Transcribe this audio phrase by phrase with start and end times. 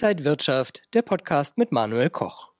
[0.00, 2.52] Inside Wirtschaft, der Podcast mit Manuel Koch.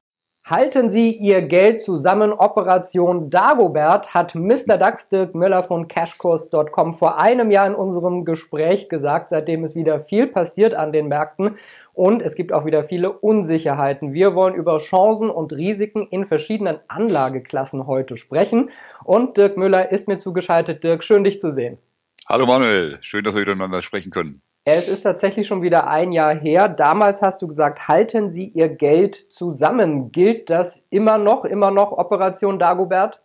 [0.45, 2.33] Halten Sie Ihr Geld zusammen.
[2.33, 4.77] Operation Dagobert hat Mr.
[4.77, 9.29] DAX Dirk Müller von Cashkurs.com vor einem Jahr in unserem Gespräch gesagt.
[9.29, 11.59] Seitdem ist wieder viel passiert an den Märkten
[11.93, 14.13] und es gibt auch wieder viele Unsicherheiten.
[14.13, 18.71] Wir wollen über Chancen und Risiken in verschiedenen Anlageklassen heute sprechen.
[19.05, 20.83] Und Dirk Müller ist mir zugeschaltet.
[20.83, 21.79] Dirk, schön dich zu sehen.
[22.29, 24.43] Hallo Manuel, schön, dass wir miteinander sprechen können.
[24.71, 26.69] Es ist tatsächlich schon wieder ein Jahr her.
[26.69, 30.13] Damals hast du gesagt, halten Sie Ihr Geld zusammen.
[30.13, 33.23] Gilt das immer noch, immer noch Operation Dagobert?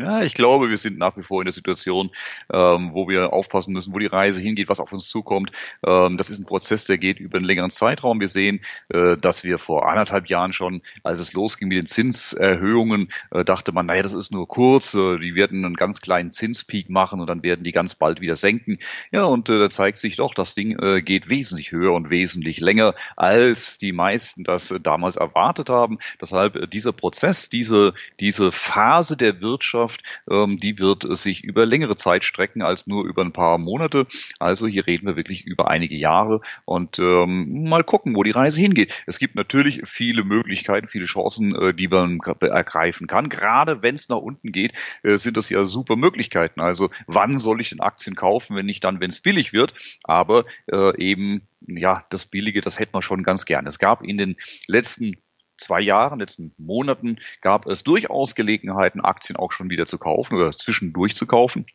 [0.00, 2.10] Ja, ich glaube, wir sind nach wie vor in der Situation,
[2.50, 5.52] ähm, wo wir aufpassen müssen, wo die Reise hingeht, was auf uns zukommt.
[5.86, 8.18] Ähm, das ist ein Prozess, der geht über einen längeren Zeitraum.
[8.18, 13.12] Wir sehen, äh, dass wir vor anderthalb Jahren schon, als es losging mit den Zinserhöhungen,
[13.30, 16.88] äh, dachte man, naja, das ist nur kurz, äh, die werden einen ganz kleinen Zinspeak
[16.88, 18.78] machen und dann werden die ganz bald wieder senken.
[19.12, 22.60] Ja, und äh, da zeigt sich doch, das Ding äh, geht wesentlich höher und wesentlich
[22.60, 25.98] länger, als die meisten das äh, damals erwartet haben.
[26.22, 31.66] Deshalb äh, dieser Prozess, diese, diese Phase der Wirtschaft, Wirtschaft, ähm, die wird sich über
[31.66, 34.06] längere Zeit strecken als nur über ein paar Monate.
[34.38, 38.60] Also hier reden wir wirklich über einige Jahre und ähm, mal gucken, wo die Reise
[38.60, 39.02] hingeht.
[39.06, 43.28] Es gibt natürlich viele Möglichkeiten, viele Chancen, äh, die man ergreifen kann.
[43.28, 46.60] Gerade wenn es nach unten geht, äh, sind das ja super Möglichkeiten.
[46.60, 49.74] Also wann soll ich denn Aktien kaufen, wenn nicht dann, wenn es billig wird?
[50.04, 53.66] Aber äh, eben ja, das Billige, das hätte man schon ganz gern.
[53.66, 55.16] Es gab in den letzten
[55.60, 60.52] zwei Jahren, letzten Monaten gab es durchaus Gelegenheiten, Aktien auch schon wieder zu kaufen oder
[60.52, 61.66] zwischendurch zu kaufen.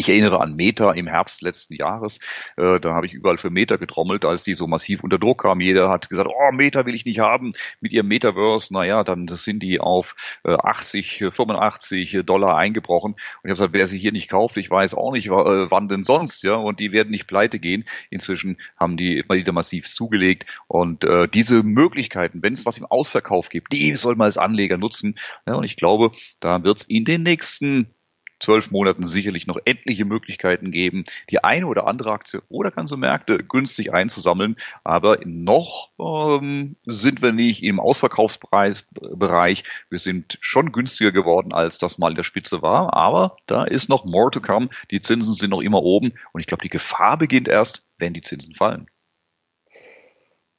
[0.00, 2.20] Ich erinnere an Meta im Herbst letzten Jahres.
[2.56, 5.60] Äh, da habe ich überall für Meta getrommelt, als die so massiv unter Druck kamen.
[5.60, 8.72] Jeder hat gesagt, oh, Meta will ich nicht haben mit ihrem Metaverse.
[8.72, 13.12] Naja, dann sind die auf äh, 80, 85 Dollar eingebrochen.
[13.12, 15.90] Und ich habe gesagt, wer sie hier nicht kauft, ich weiß auch nicht, äh, wann
[15.90, 16.44] denn sonst.
[16.44, 16.54] ja.
[16.54, 17.84] Und die werden nicht pleite gehen.
[18.08, 20.46] Inzwischen haben die wieder massiv zugelegt.
[20.66, 24.78] Und äh, diese Möglichkeiten, wenn es was im Ausverkauf gibt, die soll man als Anleger
[24.78, 25.18] nutzen.
[25.46, 27.94] Ja, und ich glaube, da wird es in den nächsten
[28.40, 33.38] zwölf Monaten sicherlich noch etliche Möglichkeiten geben, die eine oder andere Aktie oder ganze Märkte
[33.38, 34.56] günstig einzusammeln.
[34.82, 39.64] Aber noch ähm, sind wir nicht im Ausverkaufspreisbereich.
[39.88, 42.94] Wir sind schon günstiger geworden, als das mal in der Spitze war.
[42.94, 44.70] Aber da ist noch more to come.
[44.90, 46.12] Die Zinsen sind noch immer oben.
[46.32, 48.88] Und ich glaube, die Gefahr beginnt erst, wenn die Zinsen fallen.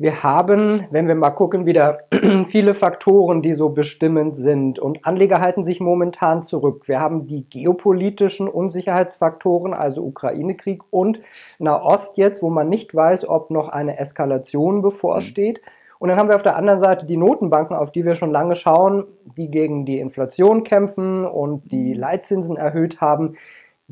[0.02, 2.00] Wir haben, wenn wir mal gucken, wieder
[2.46, 4.80] viele Faktoren, die so bestimmend sind.
[4.80, 6.88] Und Anleger halten sich momentan zurück.
[6.88, 11.20] Wir haben die geopolitischen Unsicherheitsfaktoren, also Ukraine-Krieg und
[11.60, 15.62] Nahost jetzt, wo man nicht weiß, ob noch eine Eskalation bevorsteht.
[15.64, 15.72] Mhm.
[16.00, 18.56] Und dann haben wir auf der anderen Seite die Notenbanken, auf die wir schon lange
[18.56, 19.04] schauen,
[19.38, 22.00] die gegen die Inflation kämpfen und die mhm.
[22.00, 23.36] Leitzinsen erhöht haben.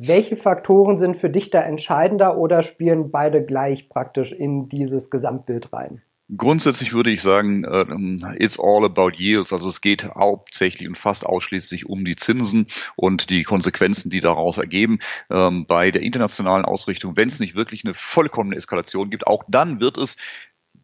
[0.01, 5.73] Welche Faktoren sind für dich da entscheidender oder spielen beide gleich praktisch in dieses Gesamtbild
[5.73, 6.01] rein?
[6.37, 9.51] Grundsätzlich würde ich sagen, uh, it's all about yields.
[9.51, 14.57] Also es geht hauptsächlich und fast ausschließlich um die Zinsen und die Konsequenzen, die daraus
[14.57, 14.99] ergeben.
[15.29, 19.81] Ähm, bei der internationalen Ausrichtung, wenn es nicht wirklich eine vollkommene Eskalation gibt, auch dann
[19.81, 20.15] wird es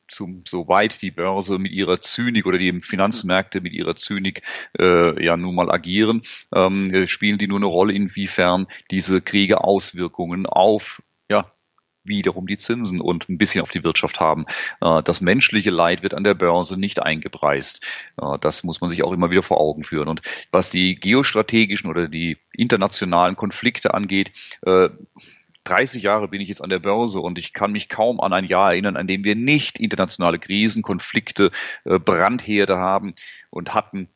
[0.07, 4.43] zum, soweit die Börse mit ihrer Zynik oder die Finanzmärkte mit ihrer Zynik
[4.77, 6.21] äh, ja nun mal agieren,
[6.53, 11.51] ähm, äh, spielen die nur eine Rolle, inwiefern diese Kriege Auswirkungen auf ja,
[12.03, 14.45] wiederum die Zinsen und ein bisschen auf die Wirtschaft haben.
[14.81, 17.83] Äh, das menschliche Leid wird an der Börse nicht eingepreist.
[18.22, 20.07] Äh, das muss man sich auch immer wieder vor Augen führen.
[20.07, 24.31] Und was die geostrategischen oder die internationalen Konflikte angeht,
[25.65, 28.45] 30 Jahre bin ich jetzt an der Börse und ich kann mich kaum an ein
[28.45, 31.51] Jahr erinnern, an dem wir nicht internationale Krisen, Konflikte,
[31.83, 33.15] äh, Brandherde haben
[33.49, 34.09] und hatten,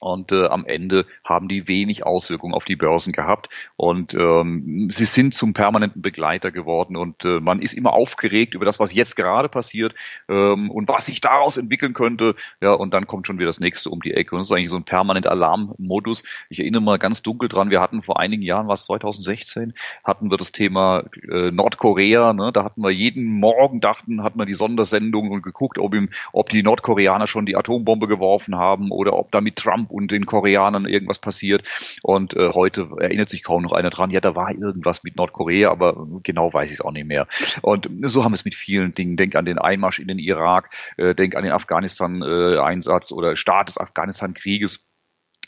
[0.00, 3.48] und äh, am Ende haben die wenig Auswirkungen auf die Börsen gehabt.
[3.76, 6.96] Und ähm, sie sind zum permanenten Begleiter geworden.
[6.96, 9.94] Und äh, man ist immer aufgeregt über das, was jetzt gerade passiert
[10.28, 12.34] ähm, und was sich daraus entwickeln könnte.
[12.60, 14.34] Ja, und dann kommt schon wieder das nächste um die Ecke.
[14.34, 16.22] Und das ist eigentlich so ein permanenter Alarmmodus.
[16.48, 19.74] Ich erinnere mal ganz dunkel dran, wir hatten vor einigen Jahren, was 2016,
[20.04, 22.32] hatten wir das Thema äh, Nordkorea.
[22.32, 22.52] Ne?
[22.52, 26.50] Da hatten wir jeden Morgen, dachten, hatten wir die Sondersendung und geguckt, ob, ihm, ob
[26.50, 29.56] die Nordkoreaner schon die Atombombe geworfen haben oder ob da mit
[29.86, 31.66] Trump und den Koreanern irgendwas passiert.
[32.02, 35.70] Und äh, heute erinnert sich kaum noch einer dran, ja, da war irgendwas mit Nordkorea,
[35.70, 37.26] aber genau weiß ich es auch nicht mehr.
[37.62, 39.16] Und so haben wir es mit vielen Dingen.
[39.16, 43.68] Denk an den Einmarsch in den Irak, äh, denk an den Afghanistan-Einsatz äh, oder Start
[43.68, 44.86] des Afghanistan-Krieges.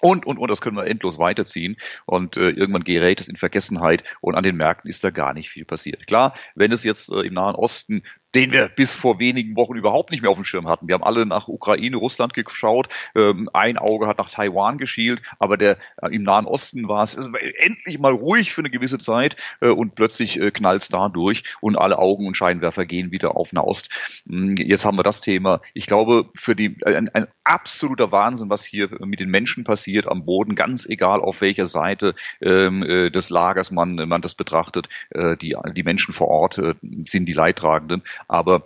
[0.01, 1.77] Und, und, und, das können wir endlos weiterziehen.
[2.07, 5.51] Und äh, irgendwann gerät es in Vergessenheit und an den Märkten ist da gar nicht
[5.51, 6.07] viel passiert.
[6.07, 8.03] Klar, wenn es jetzt äh, im Nahen Osten
[8.35, 10.89] den wir bis vor wenigen Wochen überhaupt nicht mehr auf dem Schirm hatten.
[10.89, 15.57] Wir haben alle nach Ukraine, Russland geschaut, ähm, ein Auge hat nach Taiwan geschielt, aber
[15.57, 19.69] der äh, im Nahen Osten war es endlich mal ruhig für eine gewisse Zeit äh,
[19.69, 23.53] und plötzlich äh, knallt es da durch und alle Augen und Scheinwerfer gehen wieder auf
[23.53, 24.23] Nahost.
[24.29, 25.61] Hm, jetzt haben wir das Thema.
[25.75, 30.25] Ich glaube, für die ein, ein absoluter Wahnsinn, was hier mit den Menschen passiert am
[30.25, 34.89] Boden, ganz egal auf welcher Seite ähm, äh, des Lagers man man das betrachtet.
[35.11, 38.65] Äh, die die Menschen vor Ort äh, sind die Leidtragenden, aber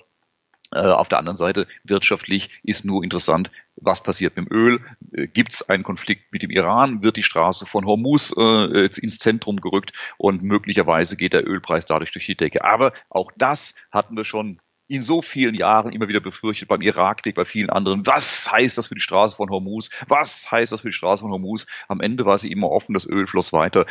[0.73, 4.81] äh, auf der anderen Seite wirtschaftlich ist nur interessant, was passiert mit dem Öl?
[5.13, 7.03] Äh, Gibt es einen Konflikt mit dem Iran?
[7.03, 12.13] Wird die Straße von Hormuz äh, ins Zentrum gerückt und möglicherweise geht der Ölpreis dadurch
[12.13, 12.65] durch die Decke?
[12.65, 14.61] Aber auch das hatten wir schon
[14.93, 18.07] in so vielen Jahren immer wieder befürchtet, beim Irakkrieg, bei vielen anderen.
[18.07, 19.89] Was heißt das für die Straße von Hormuz?
[20.07, 21.67] Was heißt das für die Straße von Hormuz?
[21.89, 23.87] Am Ende war sie immer offen, das Öl floss weiter.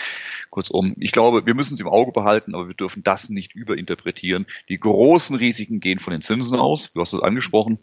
[0.52, 4.46] Kurzum, ich glaube, wir müssen es im Auge behalten, aber wir dürfen das nicht überinterpretieren.
[4.70, 6.94] Die großen Risiken gehen von den Zinsen aus.
[6.94, 7.80] Du hast es angesprochen.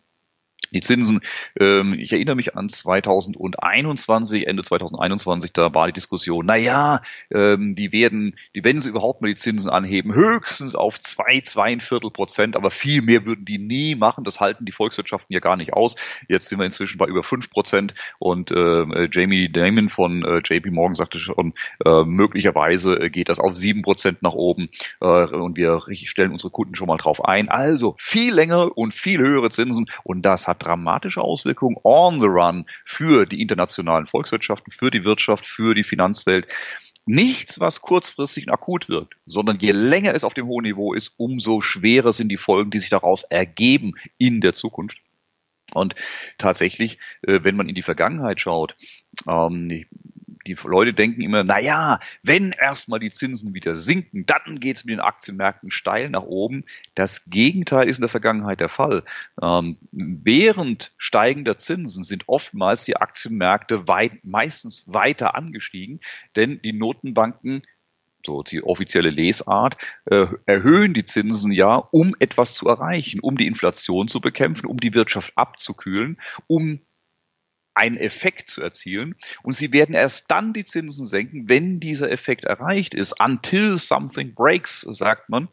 [0.72, 1.20] Die Zinsen,
[1.58, 7.00] ähm, ich erinnere mich an 2021, Ende 2021, da war die Diskussion, na ja,
[7.30, 12.10] ähm, die werden, die wenn sie überhaupt mal die Zinsen anheben, höchstens auf zwei, zweieinviertel
[12.10, 14.24] Prozent, aber viel mehr würden die nie machen.
[14.24, 15.96] Das halten die Volkswirtschaften ja gar nicht aus.
[16.28, 20.70] Jetzt sind wir inzwischen bei über fünf Prozent und äh, Jamie Damon von äh, JP
[20.70, 21.54] Morgan sagte schon,
[21.84, 24.68] äh, möglicherweise geht das auf sieben Prozent nach oben
[25.00, 27.48] äh, und wir stellen unsere Kunden schon mal drauf ein.
[27.48, 32.66] Also viel länger und viel höhere Zinsen und das hat dramatische Auswirkungen on the run
[32.84, 36.48] für die internationalen Volkswirtschaften, für die Wirtschaft, für die Finanzwelt.
[37.06, 41.14] Nichts, was kurzfristig und akut wirkt, sondern je länger es auf dem hohen Niveau ist,
[41.16, 44.98] umso schwerer sind die Folgen, die sich daraus ergeben in der Zukunft.
[45.74, 45.94] Und
[46.38, 48.76] tatsächlich, äh, wenn man in die Vergangenheit schaut,
[49.26, 49.84] ähm,
[50.48, 54.84] die Leute denken immer, na ja, wenn erstmal die Zinsen wieder sinken, dann geht es
[54.84, 56.64] mit den Aktienmärkten steil nach oben.
[56.94, 59.04] Das Gegenteil ist in der Vergangenheit der Fall.
[59.42, 66.00] Ähm, während steigender Zinsen sind oftmals die Aktienmärkte weit, meistens weiter angestiegen,
[66.34, 67.62] denn die Notenbanken
[68.26, 73.46] so die offizielle Lesart, äh, erhöhen die Zinsen ja, um etwas zu erreichen, um die
[73.46, 76.80] Inflation zu bekämpfen, um die Wirtschaft abzukühlen, um
[77.78, 79.14] einen Effekt zu erzielen.
[79.42, 83.20] Und sie werden erst dann die Zinsen senken, wenn dieser Effekt erreicht ist.
[83.20, 85.48] Until something breaks, sagt man.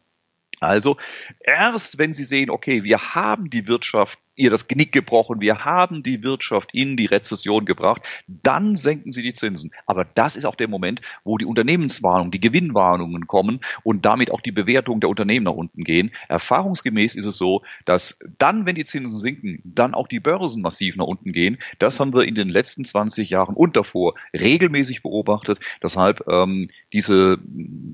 [0.60, 0.96] Also
[1.40, 6.02] erst wenn Sie sehen, okay, wir haben die Wirtschaft ihr das Genick gebrochen, wir haben
[6.02, 9.72] die Wirtschaft in die Rezession gebracht, dann senken sie die Zinsen.
[9.86, 14.40] Aber das ist auch der Moment, wo die Unternehmenswarnungen, die Gewinnwarnungen kommen und damit auch
[14.40, 16.10] die Bewertungen der Unternehmen nach unten gehen.
[16.28, 20.96] Erfahrungsgemäß ist es so, dass dann, wenn die Zinsen sinken, dann auch die Börsen massiv
[20.96, 21.58] nach unten gehen.
[21.78, 25.58] Das haben wir in den letzten 20 Jahren und davor regelmäßig beobachtet.
[25.82, 27.38] Deshalb ähm, diese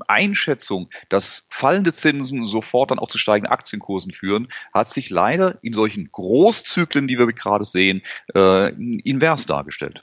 [0.08, 5.72] Einschätzung, dass fallende Zinsen sofort dann auch zu steigenden Aktienkursen führen, hat sich leider in
[5.72, 8.02] solchen Großzyklen, die wir gerade sehen,
[8.34, 8.70] äh,
[9.04, 10.02] invers dargestellt.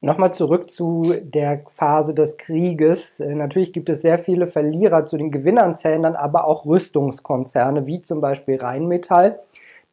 [0.00, 3.18] Nochmal zurück zu der Phase des Krieges.
[3.18, 7.86] Äh, natürlich gibt es sehr viele Verlierer zu den Gewinnern zählen dann aber auch Rüstungskonzerne,
[7.86, 9.40] wie zum Beispiel Rheinmetall.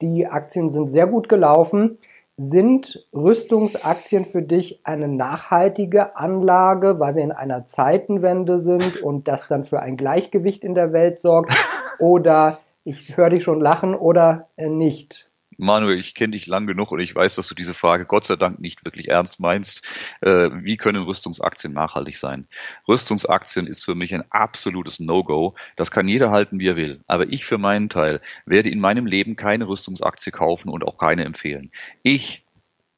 [0.02, 1.98] Die Aktien sind sehr gut gelaufen.
[2.38, 9.48] Sind Rüstungsaktien für dich eine nachhaltige Anlage, weil wir in einer Zeitenwende sind und das
[9.48, 11.54] dann für ein Gleichgewicht in der Welt sorgt?
[12.00, 15.30] Oder ich höre dich schon lachen oder äh, nicht.
[15.60, 18.38] Manuel, ich kenne dich lang genug und ich weiß, dass du diese Frage Gott sei
[18.38, 19.84] Dank nicht wirklich ernst meinst.
[20.22, 22.48] Äh, wie können Rüstungsaktien nachhaltig sein?
[22.88, 25.56] Rüstungsaktien ist für mich ein absolutes No-Go.
[25.76, 27.02] Das kann jeder halten, wie er will.
[27.08, 31.26] Aber ich für meinen Teil werde in meinem Leben keine Rüstungsaktie kaufen und auch keine
[31.26, 31.72] empfehlen.
[32.04, 32.46] Ich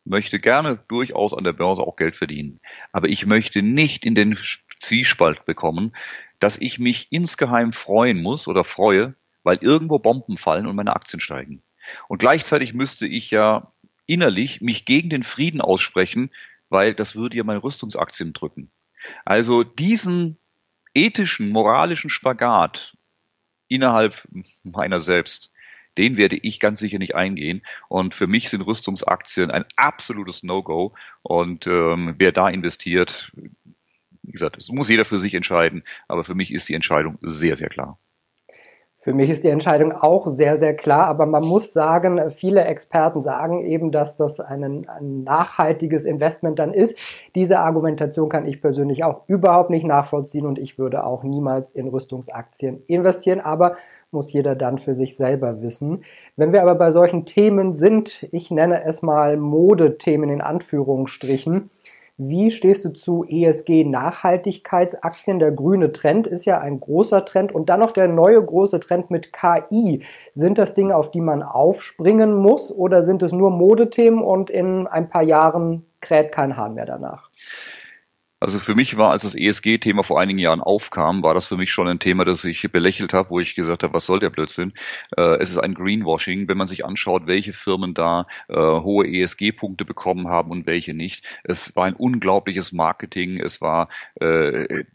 [0.05, 2.59] möchte gerne durchaus an der Börse auch Geld verdienen.
[2.91, 4.37] Aber ich möchte nicht in den
[4.79, 5.93] Zwiespalt bekommen,
[6.37, 11.19] dass ich mich insgeheim freuen muss oder freue, weil irgendwo Bomben fallen und meine Aktien
[11.19, 11.63] steigen.
[12.07, 13.71] Und gleichzeitig müsste ich ja
[14.05, 16.31] innerlich mich gegen den Frieden aussprechen,
[16.69, 18.71] weil das würde ja meine Rüstungsaktien drücken.
[19.25, 20.37] Also diesen
[20.93, 22.95] ethischen, moralischen Spagat
[23.67, 24.27] innerhalb
[24.63, 25.51] meiner selbst,
[25.97, 27.63] den werde ich ganz sicher nicht eingehen.
[27.89, 30.93] Und für mich sind Rüstungsaktien ein absolutes No-Go.
[31.21, 33.31] Und ähm, wer da investiert,
[34.23, 35.83] wie gesagt, das muss jeder für sich entscheiden.
[36.07, 37.99] Aber für mich ist die Entscheidung sehr, sehr klar.
[39.03, 43.23] Für mich ist die Entscheidung auch sehr, sehr klar, aber man muss sagen, viele Experten
[43.23, 46.99] sagen eben, dass das ein, ein nachhaltiges Investment dann ist.
[47.33, 51.87] Diese Argumentation kann ich persönlich auch überhaupt nicht nachvollziehen und ich würde auch niemals in
[51.87, 53.75] Rüstungsaktien investieren, aber
[54.11, 56.03] muss jeder dann für sich selber wissen.
[56.35, 61.71] Wenn wir aber bei solchen Themen sind, ich nenne es mal Modethemen in Anführungsstrichen,
[62.23, 65.39] Wie stehst du zu ESG-Nachhaltigkeitsaktien?
[65.39, 69.09] Der grüne Trend ist ja ein großer Trend und dann noch der neue große Trend
[69.09, 70.03] mit KI.
[70.35, 74.85] Sind das Dinge, auf die man aufspringen muss oder sind es nur Modethemen und in
[74.85, 77.31] ein paar Jahren kräht kein Hahn mehr danach?
[78.41, 81.71] Also für mich war, als das ESG-Thema vor einigen Jahren aufkam, war das für mich
[81.71, 84.73] schon ein Thema, das ich belächelt habe, wo ich gesagt habe, was soll der Blödsinn?
[85.15, 89.85] Äh, es ist ein Greenwashing, wenn man sich anschaut, welche Firmen da äh, hohe ESG-Punkte
[89.85, 91.23] bekommen haben und welche nicht.
[91.43, 94.85] Es war ein unglaubliches Marketing, es war äh,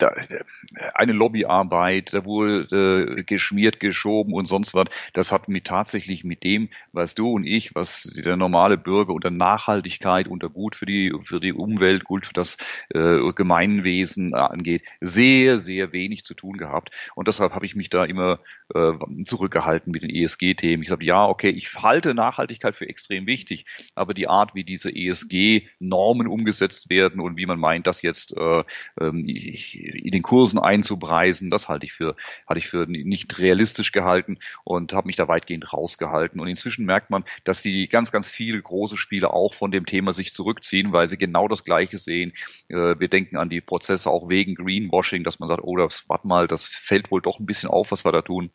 [0.95, 4.87] eine Lobbyarbeit, da wurde geschmiert, geschoben und sonst was.
[5.13, 9.31] Das hat mir tatsächlich mit dem, was du und ich, was der normale Bürger unter
[9.31, 12.57] Nachhaltigkeit, unter gut für die für die Umwelt, gut für das
[13.37, 16.91] Gemeinwesen äh, angeht, sehr, sehr wenig zu tun gehabt.
[17.15, 18.41] Und deshalb habe ich mich da immer
[18.75, 18.93] äh,
[19.25, 20.83] zurückgehalten mit den ESG-Themen.
[20.83, 24.91] Ich sage, ja, okay, ich halte Nachhaltigkeit für extrem wichtig, aber die Art, wie diese
[24.95, 28.65] ESG-Normen umgesetzt werden und wie man meint, das jetzt äh,
[29.01, 32.17] ähm, in den Kursen einzupreisen, das halte ich für,
[32.47, 36.41] hatte ich für nicht realistisch gehalten und habe mich da weitgehend rausgehalten.
[36.41, 40.13] Und inzwischen merkt man, dass die ganz, ganz viele große Spiele auch von dem Thema
[40.13, 42.33] sich zurückziehen, weil sie genau das Gleiche sehen.
[42.69, 46.09] Äh, wir denken denken an die Prozesse auch wegen Greenwashing, dass man sagt, oh, das,
[46.09, 48.51] warte mal, das fällt wohl doch ein bisschen auf, was wir da tun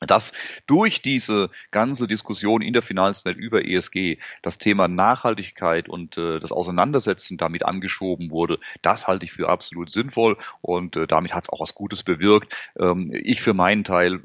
[0.00, 0.32] dass
[0.66, 6.52] durch diese ganze Diskussion in der Finanzwelt über ESG das Thema Nachhaltigkeit und äh, das
[6.52, 11.50] Auseinandersetzen damit angeschoben wurde, das halte ich für absolut sinnvoll und äh, damit hat es
[11.50, 12.54] auch was Gutes bewirkt.
[12.78, 14.20] Ähm, ich für meinen Teil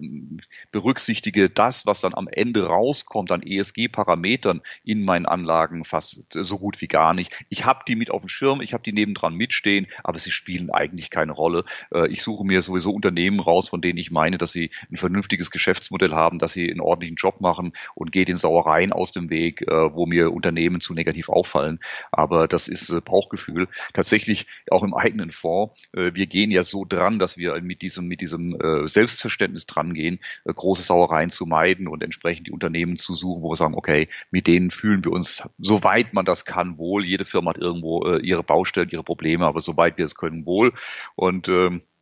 [0.71, 6.81] berücksichtige das, was dann am Ende rauskommt an ESG-Parametern in meinen Anlagen fast so gut
[6.81, 7.33] wie gar nicht.
[7.49, 10.69] Ich habe die mit auf dem Schirm, ich habe die nebendran mitstehen, aber sie spielen
[10.69, 11.65] eigentlich keine Rolle.
[11.93, 15.49] Äh, ich suche mir sowieso Unternehmen raus, von denen ich meine, dass sie ein vernünftiges
[15.63, 19.61] Geschäftsmodell haben, dass sie einen ordentlichen Job machen und geht den Sauereien aus dem Weg,
[19.61, 21.79] äh, wo mir Unternehmen zu negativ auffallen.
[22.11, 23.69] Aber das ist äh, Bauchgefühl.
[23.93, 25.81] Tatsächlich auch im eigenen Fonds.
[25.93, 30.19] Äh, wir gehen ja so dran, dass wir mit diesem, mit diesem Selbstverständnis dran gehen,
[30.45, 34.47] große Sauereien zu meiden und entsprechend die Unternehmen zu suchen, wo wir sagen, okay, mit
[34.47, 37.05] denen fühlen wir uns, soweit man das kann, wohl.
[37.05, 40.73] Jede Firma hat irgendwo ihre Baustellen, ihre Probleme, aber soweit wir es können, wohl.
[41.15, 41.92] Und ähm, äh,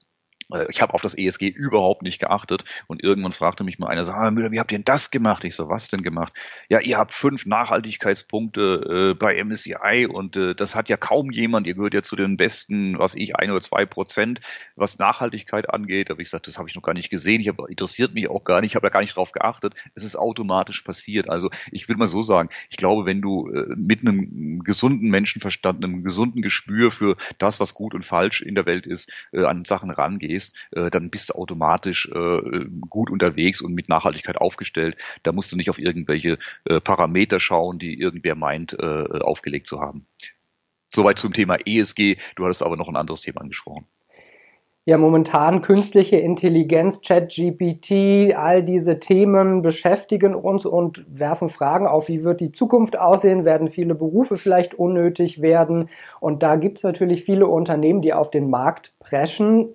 [0.69, 4.17] ich habe auf das ESG überhaupt nicht geachtet und irgendwann fragte mich mal einer, sag
[4.17, 5.43] mal, Müller, wie habt ihr denn das gemacht?
[5.43, 6.33] Ich so, was denn gemacht?
[6.69, 11.67] Ja, ihr habt fünf Nachhaltigkeitspunkte äh, bei MSCI und äh, das hat ja kaum jemand.
[11.67, 14.41] Ihr gehört ja zu den besten, was ich, ein oder zwei Prozent,
[14.75, 16.11] was Nachhaltigkeit angeht.
[16.11, 17.41] Aber ich sagte, das habe ich noch gar nicht gesehen.
[17.41, 18.71] Ich habe interessiert mich auch gar nicht.
[18.71, 19.73] Ich habe da gar nicht drauf geachtet.
[19.95, 21.29] Es ist automatisch passiert.
[21.29, 25.83] Also ich will mal so sagen, ich glaube, wenn du äh, mit einem gesunden Menschenverstand,
[25.83, 29.65] einem gesunden Gespür für das, was gut und falsch in der Welt ist, äh, an
[29.65, 34.97] Sachen rangehst, gehst, äh, dann bist du automatisch äh, gut unterwegs und mit Nachhaltigkeit aufgestellt.
[35.23, 39.79] Da musst du nicht auf irgendwelche äh, Parameter schauen, die irgendwer meint, äh, aufgelegt zu
[39.79, 40.05] haben.
[40.93, 42.17] Soweit zum Thema ESG.
[42.35, 43.85] Du hattest aber noch ein anderes Thema angesprochen.
[44.83, 52.23] Ja, momentan künstliche Intelligenz, ChatGPT, all diese Themen beschäftigen uns und werfen Fragen auf, wie
[52.23, 55.89] wird die Zukunft aussehen, werden viele Berufe vielleicht unnötig werden.
[56.19, 59.69] Und da gibt es natürlich viele Unternehmen, die auf den Markt preschen,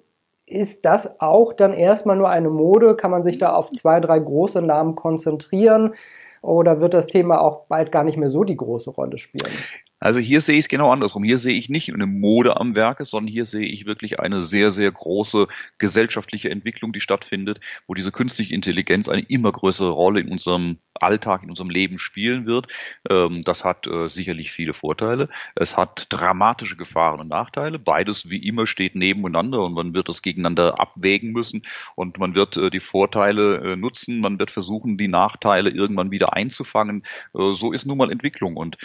[0.46, 2.96] ist das auch dann erstmal nur eine Mode?
[2.96, 5.94] Kann man sich da auf zwei, drei große Namen konzentrieren?
[6.40, 9.50] Oder wird das Thema auch bald gar nicht mehr so die große Rolle spielen?
[9.98, 11.24] Also hier sehe ich es genau andersrum.
[11.24, 14.70] Hier sehe ich nicht eine Mode am Werke, sondern hier sehe ich wirklich eine sehr,
[14.70, 15.48] sehr große
[15.78, 21.42] gesellschaftliche Entwicklung, die stattfindet, wo diese künstliche Intelligenz eine immer größere Rolle in unserem Alltag,
[21.42, 22.68] in unserem Leben spielen wird.
[23.08, 25.28] Ähm, das hat äh, sicherlich viele Vorteile.
[25.54, 27.78] Es hat dramatische Gefahren und Nachteile.
[27.78, 31.62] Beides wie immer steht nebeneinander und man wird das gegeneinander abwägen müssen
[31.94, 34.20] und man wird äh, die Vorteile äh, nutzen.
[34.20, 37.04] Man wird versuchen, die Nachteile irgendwann wieder einzufangen.
[37.32, 38.76] So ist nun mal Entwicklung und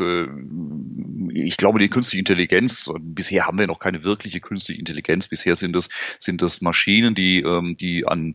[0.00, 0.28] das,
[1.32, 5.28] ich glaube, die künstliche Intelligenz, bisher haben wir noch keine wirkliche künstliche Intelligenz.
[5.28, 5.88] Bisher sind es,
[6.18, 8.34] sind es Maschinen, die, ähm, die an,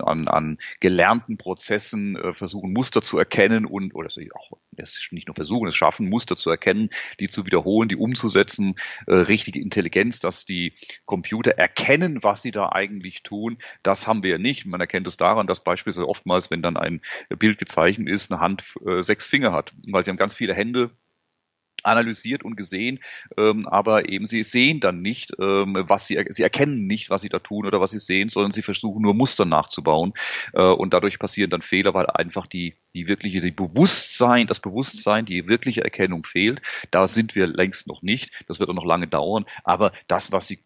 [0.00, 5.34] an, an gelernten Prozessen äh, versuchen, Muster zu erkennen und, oder auch es nicht nur
[5.34, 10.44] versuchen, es schaffen, Muster zu erkennen, die zu wiederholen, die umzusetzen, äh, richtige Intelligenz, dass
[10.44, 10.74] die
[11.04, 13.58] Computer erkennen, was sie da eigentlich tun.
[13.82, 14.66] Das haben wir ja nicht.
[14.66, 18.62] Man erkennt es daran, dass beispielsweise oftmals, wenn dann ein Bild gezeichnet ist, eine Hand
[18.86, 20.90] äh, sechs Finger hat, weil sie haben ganz viele Hände
[21.88, 23.00] analysiert und gesehen,
[23.36, 27.28] ähm, aber eben sie sehen dann nicht, ähm, was sie, sie erkennen nicht, was sie
[27.28, 30.12] da tun oder was sie sehen, sondern sie versuchen nur Muster nachzubauen
[30.52, 35.24] äh, und dadurch passieren dann Fehler, weil einfach die, die wirkliche, die Bewusstsein, das Bewusstsein,
[35.26, 36.60] die wirkliche Erkennung fehlt.
[36.90, 38.44] Da sind wir längst noch nicht.
[38.48, 40.60] Das wird auch noch lange dauern, aber das, was sie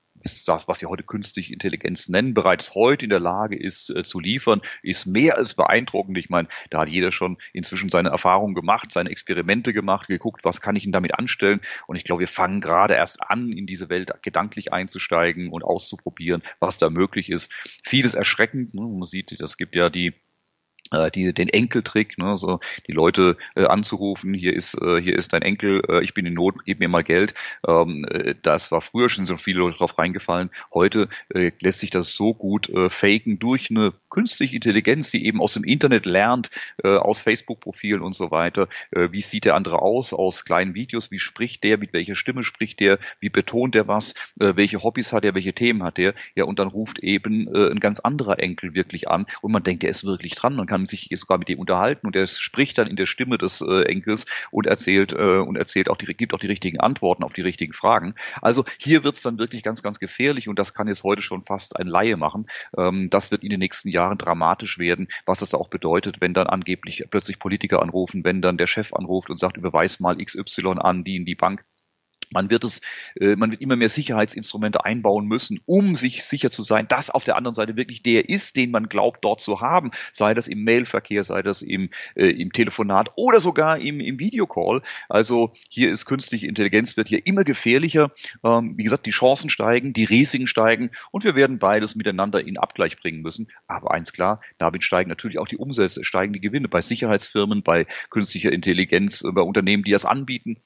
[0.49, 4.21] das, was wir heute künstliche Intelligenz nennen, bereits heute in der Lage ist äh, zu
[4.21, 6.19] liefern, ist mehr als beeindruckend.
[6.19, 10.61] Ich meine, da hat jeder schon inzwischen seine Erfahrungen gemacht, seine Experimente gemacht, geguckt, was
[10.61, 11.61] kann ich denn damit anstellen.
[11.87, 16.43] Und ich glaube, wir fangen gerade erst an, in diese Welt gedanklich einzusteigen und auszuprobieren,
[16.61, 17.53] was da möglich ist.
[17.83, 18.75] Vieles erschreckend.
[18.75, 18.83] Ne?
[18.83, 20.15] Man sieht, das gibt ja die
[21.15, 25.43] die, den Enkeltrick, ne, so die Leute äh, anzurufen, hier ist, äh, hier ist dein
[25.43, 27.35] Enkel, äh, ich bin in Not, gib mir mal Geld.
[27.67, 30.51] Ähm, äh, das war früher schon so viele Leute drauf reingefallen.
[30.73, 35.41] Heute äh, lässt sich das so gut äh, faken durch eine künstliche Intelligenz, die eben
[35.41, 36.51] aus dem Internet lernt,
[36.85, 38.69] äh, aus Facebook-Profilen und so weiter.
[38.91, 40.13] Äh, wie sieht der andere aus?
[40.13, 44.13] Aus kleinen Videos, wie spricht der, mit welcher Stimme spricht der, wie betont der was,
[44.39, 46.15] äh, welche Hobbys hat er, welche Themen hat er?
[46.37, 49.83] Ja, und dann ruft eben äh, ein ganz anderer Enkel wirklich an und man denkt,
[49.83, 50.57] der ist wirklich dran.
[50.57, 53.63] Man kann sich sogar mit dem unterhalten und er spricht dann in der Stimme des
[53.63, 57.33] äh, Enkels und erzählt äh, und erzählt auch die gibt auch die richtigen Antworten auf
[57.33, 58.15] die richtigen Fragen.
[58.43, 61.45] Also hier wird es dann wirklich ganz ganz gefährlich und das kann jetzt heute schon
[61.45, 62.47] fast ein Laie machen.
[62.77, 66.47] Ähm, das wird in den nächsten Jahren dramatisch werden, was das auch bedeutet, wenn dann
[66.47, 71.05] angeblich plötzlich Politiker anrufen, wenn dann der Chef anruft und sagt, überweis mal XY an
[71.05, 71.65] die in die Bank
[72.33, 72.81] man wird es,
[73.21, 77.25] äh, man wird immer mehr Sicherheitsinstrumente einbauen müssen, um sich sicher zu sein, dass auf
[77.25, 80.65] der anderen Seite wirklich der ist, den man glaubt dort zu haben, sei das im
[80.65, 84.83] Mailverkehr, sei das im, äh, im Telefonat oder sogar im, im Videocall.
[85.09, 88.13] Also hier ist künstliche Intelligenz wird hier immer gefährlicher.
[88.45, 92.59] Ähm, wie gesagt, die Chancen steigen, die Risiken steigen und wir werden beides miteinander in
[92.59, 93.49] Abgleich bringen müssen.
[93.67, 97.87] Aber eins klar, damit steigen natürlich auch die Umsätze, steigen die Gewinne bei Sicherheitsfirmen, bei
[98.11, 100.63] künstlicher Intelligenz, äh, bei Unternehmen, die das anbieten.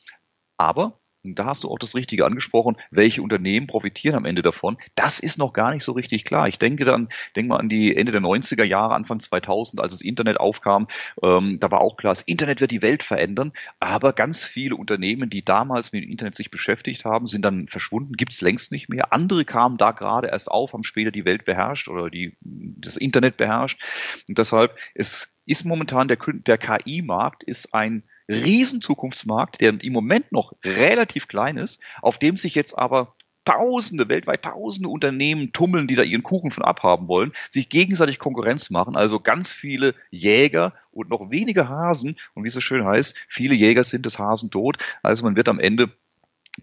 [0.57, 4.79] Aber und da hast du auch das Richtige angesprochen, welche Unternehmen profitieren am Ende davon.
[4.95, 6.49] Das ist noch gar nicht so richtig klar.
[6.49, 10.01] Ich denke dann, denk mal an die Ende der 90er Jahre, Anfang 2000, als das
[10.01, 10.89] Internet aufkam.
[11.23, 13.53] Ähm, da war auch klar, das Internet wird die Welt verändern.
[13.81, 18.15] Aber ganz viele Unternehmen, die damals mit dem Internet sich beschäftigt haben, sind dann verschwunden,
[18.15, 19.13] gibt es längst nicht mehr.
[19.13, 23.37] Andere kamen da gerade erst auf, haben später die Welt beherrscht oder die, das Internet
[23.37, 23.83] beherrscht.
[24.29, 30.53] Und deshalb, es ist momentan der, der KI-Markt ist ein Riesenzukunftsmarkt, der im Moment noch
[30.65, 33.15] relativ klein ist, auf dem sich jetzt aber
[33.47, 38.71] Tausende, weltweit Tausende Unternehmen tummeln, die da ihren Kuchen von abhaben wollen, sich gegenseitig Konkurrenz
[38.71, 42.17] machen, also ganz viele Jäger und noch wenige Hasen.
[42.35, 44.79] Und wie es so schön heißt, viele Jäger sind des Hasen tot.
[45.05, 45.93] Also man wird am Ende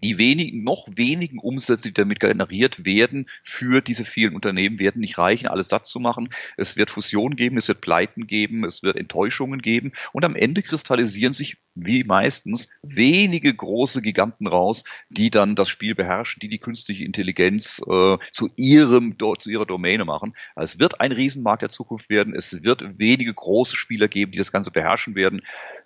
[0.02, 5.18] die wenigen, noch wenigen Umsätze, die damit generiert werden, für diese vielen Unternehmen werden nicht
[5.18, 6.28] reichen, alles satt zu machen.
[6.56, 10.62] Es wird Fusionen geben, es wird Pleiten geben, es wird Enttäuschungen geben und am Ende
[10.62, 16.58] kristallisieren sich, wie meistens, wenige große Giganten raus, die dann das Spiel beherrschen, die die
[16.58, 20.34] künstliche Intelligenz äh, zu ihrem, zu ihrer Domäne machen.
[20.56, 24.52] Es wird ein Riesenmarkt der Zukunft werden, es wird wenige große Spieler geben, die das
[24.52, 25.42] Ganze beherrschen werden.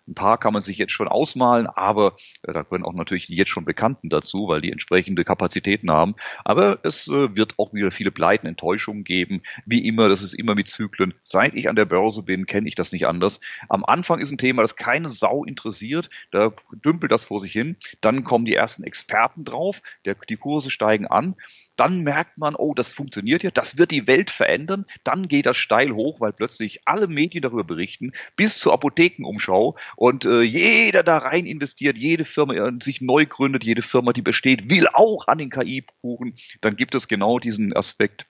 [0.09, 3.37] Ein paar kann man sich jetzt schon ausmalen, aber äh, da können auch natürlich die
[3.37, 6.15] jetzt schon Bekannten dazu, weil die entsprechende Kapazitäten haben.
[6.45, 9.43] Aber es äh, wird auch wieder viele Pleiten, Enttäuschungen geben.
[9.67, 11.15] Wie immer, das ist immer mit Zyklen.
[11.23, 13.41] Seit ich an der Börse bin, kenne ich das nicht anders.
[13.69, 16.09] Am Anfang ist ein Thema, das keine Sau interessiert.
[16.31, 16.53] Da
[16.85, 17.77] dümpelt das vor sich hin.
[18.01, 19.83] Dann kommen die ersten Experten drauf.
[20.07, 21.37] Der, die Kurse steigen an
[21.79, 25.57] dann merkt man, oh, das funktioniert ja, das wird die Welt verändern, dann geht das
[25.57, 29.77] steil hoch, weil plötzlich alle Medien darüber berichten, bis zur Apothekenumschau.
[29.97, 34.23] Und äh, jeder da rein investiert, jede Firma äh, sich neu gründet, jede Firma, die
[34.23, 38.27] besteht, will auch an den KI-Kuchen, dann gibt es genau diesen Aspekt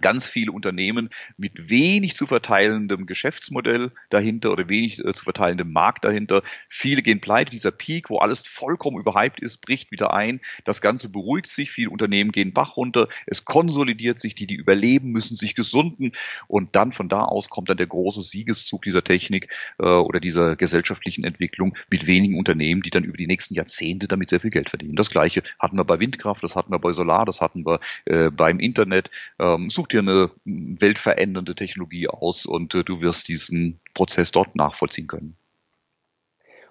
[0.00, 6.04] ganz viele Unternehmen mit wenig zu verteilendem Geschäftsmodell dahinter oder wenig äh, zu verteilendem Markt
[6.04, 6.42] dahinter.
[6.68, 7.50] Viele gehen pleite.
[7.50, 10.40] Dieser Peak, wo alles vollkommen überhyped ist, bricht wieder ein.
[10.64, 11.70] Das Ganze beruhigt sich.
[11.70, 13.08] Viele Unternehmen gehen Bach runter.
[13.26, 14.34] Es konsolidiert sich.
[14.34, 16.12] Die, die überleben, müssen sich gesunden.
[16.48, 20.56] Und dann von da aus kommt dann der große Siegeszug dieser Technik äh, oder dieser
[20.56, 24.70] gesellschaftlichen Entwicklung mit wenigen Unternehmen, die dann über die nächsten Jahrzehnte damit sehr viel Geld
[24.70, 24.96] verdienen.
[24.96, 28.30] Das Gleiche hatten wir bei Windkraft, das hatten wir bei Solar, das hatten wir äh,
[28.30, 29.10] beim Internet.
[29.38, 35.06] Ähm, such dir eine weltverändernde Technologie aus und äh, du wirst diesen Prozess dort nachvollziehen
[35.06, 35.36] können.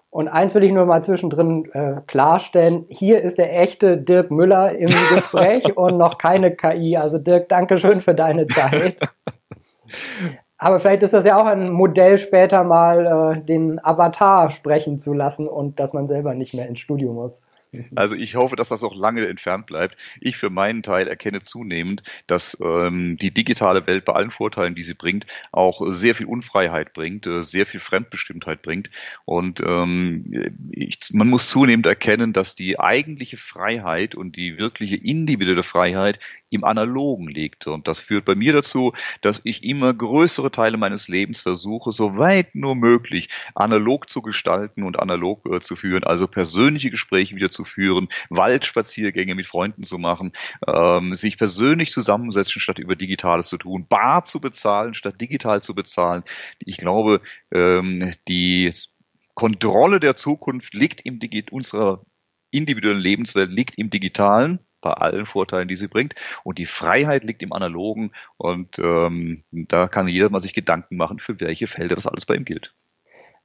[0.10, 2.86] Und eins will ich nur mal zwischendrin äh, klarstellen.
[2.88, 6.96] Hier ist der echte Dirk Müller im Gespräch und noch keine KI.
[6.96, 8.98] Also Dirk, danke schön für deine Zeit.
[10.58, 15.14] Aber vielleicht ist das ja auch ein Modell, später mal äh, den Avatar sprechen zu
[15.14, 17.46] lassen und dass man selber nicht mehr ins Studio muss.
[17.96, 19.98] Also ich hoffe, dass das auch lange entfernt bleibt.
[20.20, 24.84] Ich für meinen Teil erkenne zunehmend, dass ähm, die digitale Welt bei allen Vorteilen, die
[24.84, 28.90] sie bringt, auch sehr viel Unfreiheit bringt, äh, sehr viel Fremdbestimmtheit bringt.
[29.26, 35.64] Und ähm, ich, man muss zunehmend erkennen, dass die eigentliche Freiheit und die wirkliche individuelle
[35.64, 37.68] Freiheit im Analogen liegt.
[37.68, 42.18] Und das führt bei mir dazu, dass ich immer größere Teile meines Lebens versuche, so
[42.18, 47.52] weit nur möglich analog zu gestalten und analog äh, zu führen, also persönliche Gespräche wieder
[47.52, 50.34] zu führen, Waldspaziergänge mit Freunden zu machen,
[50.68, 55.76] ähm, sich persönlich zusammensetzen, statt über Digitales zu tun, bar zu bezahlen, statt digital zu
[55.76, 56.24] bezahlen.
[56.60, 58.74] Ich glaube, ähm, die
[59.34, 62.06] Kontrolle der Zukunft liegt im Digi unserer
[62.52, 66.14] individuellen Lebenswelt liegt im Digitalen bei allen Vorteilen, die sie bringt.
[66.44, 68.12] Und die Freiheit liegt im Analogen.
[68.38, 72.36] Und ähm, da kann jeder mal sich Gedanken machen, für welche Felder das alles bei
[72.36, 72.72] ihm gilt.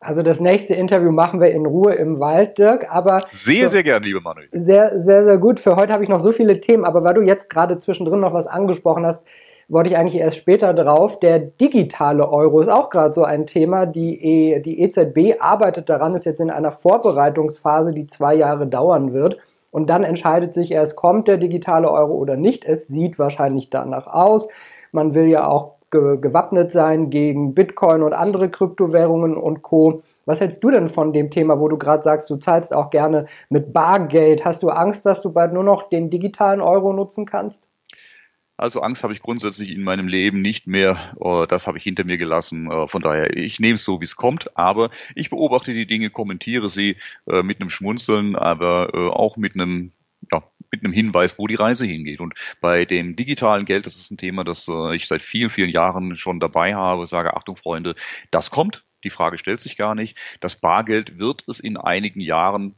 [0.01, 2.87] Also das nächste Interview machen wir in Ruhe im Wald, Dirk.
[2.91, 4.49] Aber sehr, so, sehr gern, liebe Manuel.
[4.53, 5.61] Sehr, sehr, sehr gut.
[5.61, 6.85] Für heute habe ich noch so viele Themen.
[6.85, 9.27] Aber weil du jetzt gerade zwischendrin noch was angesprochen hast,
[9.69, 11.21] wollte ich eigentlich erst später drauf.
[11.21, 13.87] Der digitale Euro ist auch gerade so ein Thema.
[13.87, 19.15] Die, e, die EZB arbeitet daran, ist jetzt in einer Vorbereitungsphase, die zwei Jahre dauern
[19.15, 19.39] wird.
[19.71, 22.65] Und dann entscheidet sich erst, kommt der digitale Euro oder nicht.
[22.65, 24.49] Es sieht wahrscheinlich danach aus.
[24.93, 30.03] Man will ja auch ge gewappnet sein gegen Bitcoin und andere Kryptowährungen und Co.
[30.27, 33.27] Was hältst du denn von dem Thema, wo du gerade sagst, du zahlst auch gerne
[33.49, 34.45] mit Bargeld?
[34.45, 37.70] Hast du Angst, dass du bald nur noch den digitalen Euro nutzen kannst?
[38.61, 41.15] Also Angst habe ich grundsätzlich in meinem Leben nicht mehr.
[41.17, 42.71] Oh, das habe ich hinter mir gelassen.
[42.71, 44.55] Äh, von daher, ich nehme es so, wie es kommt.
[44.55, 46.97] Aber ich beobachte die Dinge, kommentiere sie
[47.27, 49.93] äh, mit einem Schmunzeln, aber äh, auch mit einem
[50.31, 52.21] ja, mit einem Hinweis, wo die Reise hingeht.
[52.21, 56.19] Und bei dem digitalen Geld, das ist ein Thema, das ich seit vielen, vielen Jahren
[56.19, 57.95] schon dabei habe, sage, Achtung Freunde,
[58.31, 58.85] das kommt.
[59.03, 60.19] Die Frage stellt sich gar nicht.
[60.41, 62.77] Das Bargeld wird es in einigen Jahren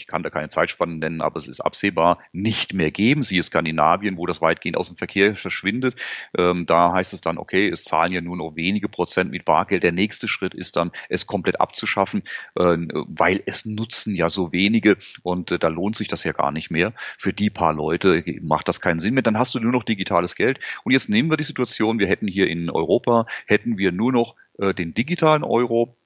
[0.00, 3.22] ich kann da keine Zeitspannen nennen, aber es ist absehbar, nicht mehr geben.
[3.22, 6.00] Siehe Skandinavien, wo das weitgehend aus dem Verkehr verschwindet.
[6.36, 9.82] Ähm, da heißt es dann, okay, es zahlen ja nur noch wenige Prozent mit Bargeld.
[9.82, 12.22] Der nächste Schritt ist dann, es komplett abzuschaffen,
[12.56, 16.50] äh, weil es nutzen ja so wenige und äh, da lohnt sich das ja gar
[16.50, 16.94] nicht mehr.
[17.18, 19.22] Für die paar Leute macht das keinen Sinn mehr.
[19.22, 20.60] Dann hast du nur noch digitales Geld.
[20.84, 24.34] Und jetzt nehmen wir die Situation, wir hätten hier in Europa, hätten wir nur noch
[24.58, 25.96] äh, den digitalen Euro,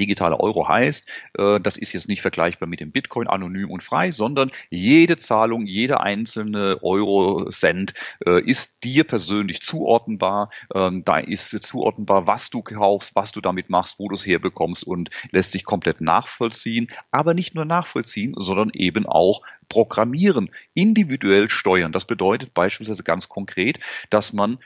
[0.00, 1.08] digitale Euro heißt,
[1.38, 5.66] äh, das ist jetzt nicht vergleichbar mit dem Bitcoin anonym und frei, sondern jede Zahlung,
[5.66, 7.94] jeder einzelne Euro-Cent
[8.26, 10.50] äh, ist dir persönlich zuordnenbar.
[10.74, 14.84] Ähm, da ist zuordnenbar, was du kaufst, was du damit machst, wo du es herbekommst
[14.84, 16.88] und lässt sich komplett nachvollziehen.
[17.10, 21.92] Aber nicht nur nachvollziehen, sondern eben auch programmieren, individuell steuern.
[21.92, 23.78] Das bedeutet beispielsweise ganz konkret,
[24.10, 24.58] dass man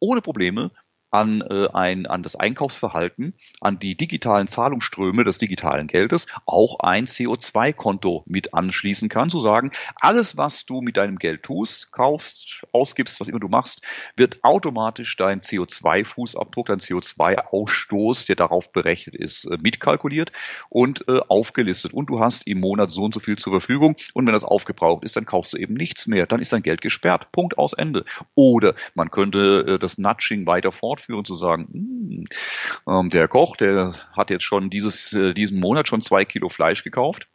[0.00, 0.70] ohne Probleme
[1.10, 7.06] an, äh, ein, an das Einkaufsverhalten, an die digitalen Zahlungsströme des digitalen Geldes auch ein
[7.06, 13.20] CO2-Konto mit anschließen kann, zu sagen, alles, was du mit deinem Geld tust, kaufst, ausgibst,
[13.20, 13.82] was immer du machst,
[14.16, 20.32] wird automatisch dein CO2-Fußabdruck, dein CO2-Ausstoß, der darauf berechnet ist, äh, mitkalkuliert
[20.68, 21.92] und äh, aufgelistet.
[21.94, 23.96] Und du hast im Monat so und so viel zur Verfügung.
[24.12, 26.26] Und wenn das aufgebraucht ist, dann kaufst du eben nichts mehr.
[26.26, 27.32] Dann ist dein Geld gesperrt.
[27.32, 28.04] Punkt aus Ende.
[28.34, 32.26] Oder man könnte äh, das Nudging weiter fort fortführen, zu sagen, hm,
[32.88, 36.84] ähm, der Koch, der hat jetzt schon dieses, äh, diesen Monat schon zwei Kilo Fleisch
[36.84, 37.28] gekauft.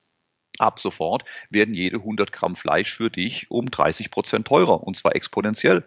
[0.60, 5.16] Ab sofort werden jede 100 Gramm Fleisch für dich um 30 Prozent teurer und zwar
[5.16, 5.84] exponentiell.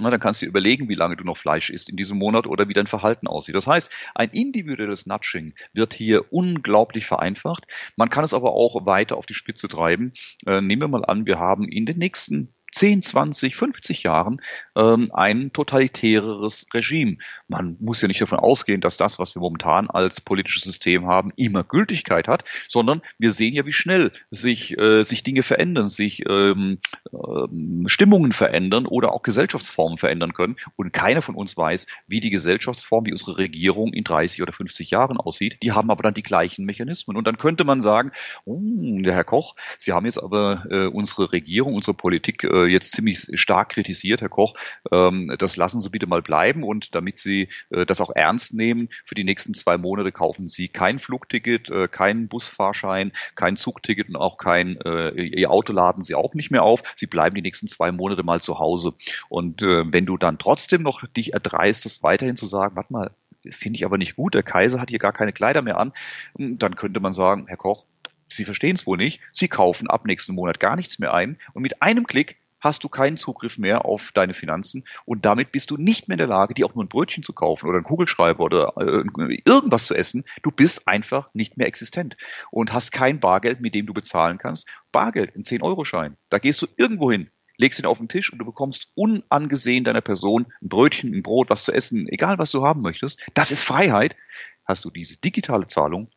[0.00, 2.68] Na, dann kannst du überlegen, wie lange du noch Fleisch isst in diesem Monat oder
[2.68, 3.54] wie dein Verhalten aussieht.
[3.54, 7.66] Das heißt, ein individuelles Nudging wird hier unglaublich vereinfacht.
[7.96, 10.12] Man kann es aber auch weiter auf die Spitze treiben.
[10.44, 14.40] Äh, nehmen wir mal an, wir haben in den nächsten 10, 20, 50 Jahren
[14.76, 17.18] ähm, ein totalitäreres Regime.
[17.48, 21.32] Man muss ja nicht davon ausgehen, dass das, was wir momentan als politisches System haben,
[21.36, 26.22] immer Gültigkeit hat, sondern wir sehen ja, wie schnell sich, äh, sich Dinge verändern, sich
[26.28, 26.78] ähm,
[27.12, 30.56] ähm, Stimmungen verändern oder auch Gesellschaftsformen verändern können.
[30.76, 34.90] Und keiner von uns weiß, wie die Gesellschaftsform, wie unsere Regierung in 30 oder 50
[34.90, 35.58] Jahren aussieht.
[35.62, 37.16] Die haben aber dann die gleichen Mechanismen.
[37.16, 38.12] Und dann könnte man sagen,
[38.44, 42.94] oh, der Herr Koch, Sie haben jetzt aber äh, unsere Regierung, unsere Politik äh, jetzt
[42.94, 44.54] ziemlich stark kritisiert, Herr Koch.
[44.92, 48.88] Ähm, das lassen Sie bitte mal bleiben und damit Sie äh, das auch ernst nehmen,
[49.04, 54.16] für die nächsten zwei Monate kaufen Sie kein Flugticket, äh, keinen Busfahrschein, kein Zugticket und
[54.16, 56.82] auch kein äh, Ihr Auto laden Sie auch nicht mehr auf.
[56.96, 58.94] Sie bleiben die nächsten zwei Monate mal zu Hause.
[59.28, 63.10] Und äh, wenn du dann trotzdem noch dich erdreistest, weiterhin zu sagen, warte mal,
[63.48, 65.92] finde ich aber nicht gut, der Kaiser hat hier gar keine Kleider mehr an,
[66.36, 67.84] dann könnte man sagen, Herr Koch,
[68.32, 71.62] Sie verstehen es wohl nicht, Sie kaufen ab nächsten Monat gar nichts mehr ein und
[71.62, 75.76] mit einem Klick hast du keinen Zugriff mehr auf deine Finanzen und damit bist du
[75.76, 78.44] nicht mehr in der Lage, dir auch nur ein Brötchen zu kaufen oder einen Kugelschreiber
[78.44, 79.04] oder äh,
[79.44, 80.24] irgendwas zu essen.
[80.42, 82.16] Du bist einfach nicht mehr existent
[82.50, 84.68] und hast kein Bargeld, mit dem du bezahlen kannst.
[84.92, 86.16] Bargeld, ein 10-Euro-Schein.
[86.28, 90.00] Da gehst du irgendwo hin, legst ihn auf den Tisch und du bekommst unangesehen deiner
[90.00, 93.20] Person ein Brötchen, ein Brot, was zu essen, egal was du haben möchtest.
[93.34, 94.16] Das ist Freiheit.
[94.64, 96.08] Hast du diese digitale Zahlung,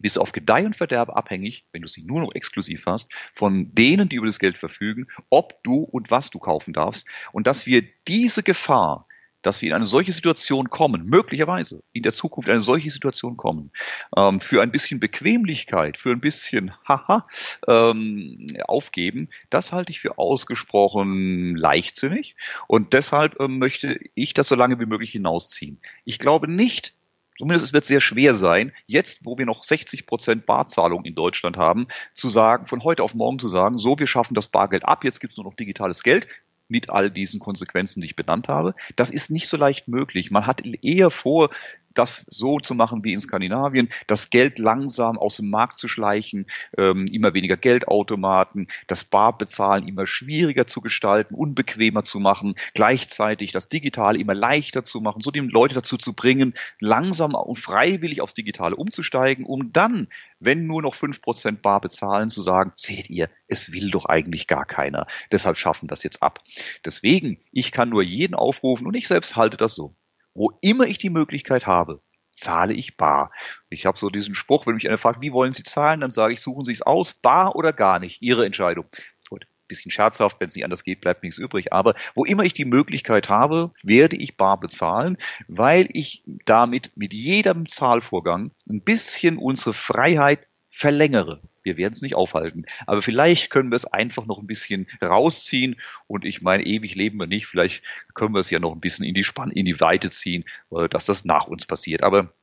[0.00, 3.74] bist du auf Gedeih und Verderb abhängig, wenn du sie nur noch exklusiv hast, von
[3.74, 7.06] denen, die über das Geld verfügen, ob du und was du kaufen darfst.
[7.32, 9.06] Und dass wir diese Gefahr,
[9.44, 13.36] dass wir in eine solche Situation kommen, möglicherweise in der Zukunft in eine solche Situation
[13.36, 13.70] kommen,
[14.16, 17.26] ähm, für ein bisschen Bequemlichkeit, für ein bisschen Haha
[17.68, 24.54] ähm, aufgeben, das halte ich für ausgesprochen leichtsinnig und deshalb ähm, möchte ich das so
[24.54, 25.78] lange wie möglich hinausziehen.
[26.04, 26.94] Ich glaube nicht,
[27.38, 31.56] zumindest es wird sehr schwer sein, jetzt, wo wir noch 60 Prozent Barzahlung in Deutschland
[31.56, 35.04] haben, zu sagen, von heute auf morgen zu sagen, so, wir schaffen das Bargeld ab,
[35.04, 36.28] jetzt gibt es nur noch digitales Geld,
[36.68, 38.74] mit all diesen Konsequenzen, die ich benannt habe.
[38.96, 40.30] Das ist nicht so leicht möglich.
[40.30, 41.50] Man hat eher vor,
[41.94, 46.46] das so zu machen wie in Skandinavien, das Geld langsam aus dem Markt zu schleichen,
[46.76, 53.68] ähm, immer weniger Geldautomaten, das Barbezahlen immer schwieriger zu gestalten, unbequemer zu machen, gleichzeitig das
[53.68, 58.34] Digitale immer leichter zu machen, so die Leute dazu zu bringen, langsam und freiwillig aufs
[58.34, 60.08] Digitale umzusteigen, um dann,
[60.40, 64.46] wenn nur noch fünf Prozent bar bezahlen, zu sagen, seht ihr, es will doch eigentlich
[64.46, 65.06] gar keiner.
[65.30, 66.40] Deshalb schaffen wir das jetzt ab.
[66.84, 69.94] Deswegen, ich kann nur jeden aufrufen und ich selbst halte das so
[70.34, 73.30] wo immer ich die Möglichkeit habe, zahle ich bar.
[73.70, 76.34] Ich habe so diesen Spruch, wenn mich einer fragt, wie wollen Sie zahlen, dann sage
[76.34, 78.86] ich, suchen Sie es aus, bar oder gar nicht, Ihre Entscheidung.
[79.28, 81.72] Gut, bisschen scherzhaft, wenn es nicht anders geht, bleibt nichts übrig.
[81.72, 85.16] Aber wo immer ich die Möglichkeit habe, werde ich bar bezahlen,
[85.48, 91.40] weil ich damit mit jedem Zahlvorgang ein bisschen unsere Freiheit verlängere.
[91.62, 92.66] Wir werden es nicht aufhalten.
[92.86, 95.80] Aber vielleicht können wir es einfach noch ein bisschen rausziehen.
[96.08, 97.46] Und ich meine, ewig leben wir nicht.
[97.46, 97.84] Vielleicht
[98.14, 100.88] können wir es ja noch ein bisschen in die Spann, in die Weite ziehen, äh,
[100.88, 102.02] dass das nach uns passiert.
[102.02, 102.34] Aber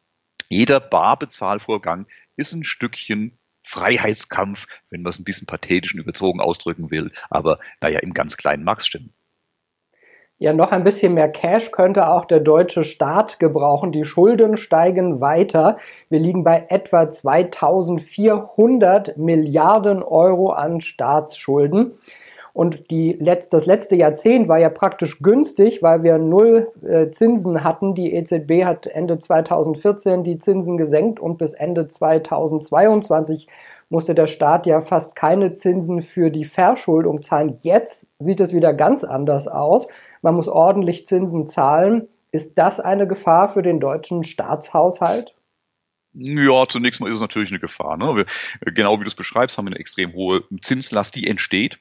[0.50, 6.90] jeder Barbezahlvorgang ist ein Stückchen Freiheitskampf, wenn man es ein bisschen pathetisch und überzogen ausdrücken
[6.90, 7.12] will.
[7.30, 9.14] Aber naja, im ganz kleinen Max stimmen.
[10.42, 13.92] Ja, noch ein bisschen mehr Cash könnte auch der deutsche Staat gebrauchen.
[13.92, 15.78] Die Schulden steigen weiter.
[16.10, 21.92] Wir liegen bei etwa 2400 Milliarden Euro an Staatsschulden.
[22.54, 27.64] Und die letzt, das letzte Jahrzehnt war ja praktisch günstig, weil wir null äh, Zinsen
[27.64, 27.94] hatten.
[27.94, 33.48] Die EZB hat Ende 2014 die Zinsen gesenkt und bis Ende 2022
[33.92, 37.54] musste der Staat ja fast keine Zinsen für die Verschuldung zahlen.
[37.62, 39.88] Jetzt sieht es wieder ganz anders aus.
[40.22, 42.08] Man muss ordentlich Zinsen zahlen.
[42.32, 45.36] Ist das eine Gefahr für den deutschen Staatshaushalt?
[46.14, 47.98] Ja, zunächst mal ist es natürlich eine Gefahr.
[47.98, 48.16] Ne?
[48.16, 51.80] Wir, genau wie du es beschreibst, haben wir eine extrem hohe Zinslast, die entsteht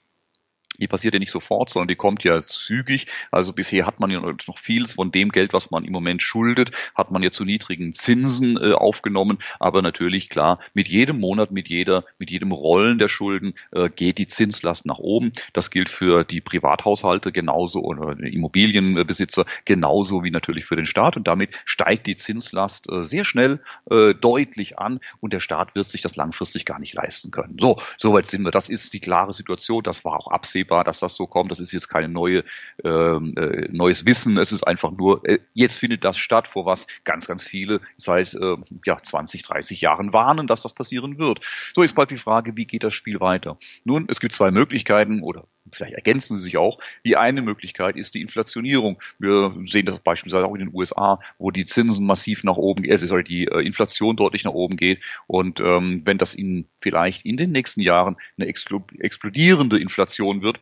[0.80, 3.06] die passiert ja nicht sofort, sondern die kommt ja zügig.
[3.30, 6.70] Also bisher hat man ja noch vieles von dem Geld, was man im Moment schuldet,
[6.94, 9.38] hat man ja zu niedrigen Zinsen äh, aufgenommen.
[9.58, 14.18] Aber natürlich, klar, mit jedem Monat, mit jeder, mit jedem Rollen der Schulden äh, geht
[14.18, 15.32] die Zinslast nach oben.
[15.52, 21.16] Das gilt für die Privathaushalte genauso oder Immobilienbesitzer genauso wie natürlich für den Staat.
[21.16, 25.86] Und damit steigt die Zinslast äh, sehr schnell äh, deutlich an und der Staat wird
[25.86, 27.56] sich das langfristig gar nicht leisten können.
[27.60, 28.50] So, soweit sind wir.
[28.50, 29.82] Das ist die klare Situation.
[29.82, 31.50] Das war auch absehbar absehbar, dass das so kommt.
[31.50, 32.44] Das ist jetzt keine neue
[32.84, 34.38] ähm, äh, neues Wissen.
[34.38, 38.34] Es ist einfach nur, äh, jetzt findet das statt, vor was ganz, ganz viele seit
[38.34, 38.56] äh,
[38.86, 41.40] ja, 20, 30 Jahren warnen, dass das passieren wird.
[41.74, 43.58] So ist bald die Frage, wie geht das Spiel weiter?
[43.84, 46.78] Nun, es gibt zwei Möglichkeiten oder vielleicht ergänzen sie sich auch.
[47.04, 49.00] Die eine Möglichkeit ist die Inflationierung.
[49.18, 52.98] Wir sehen das beispielsweise auch in den USA, wo die Zinsen massiv nach oben, äh,
[52.98, 55.00] sorry, die äh, Inflation deutlich nach oben geht.
[55.26, 60.60] Und ähm, wenn das in vielleicht in den nächsten Jahren eine explodierende Inflation wird,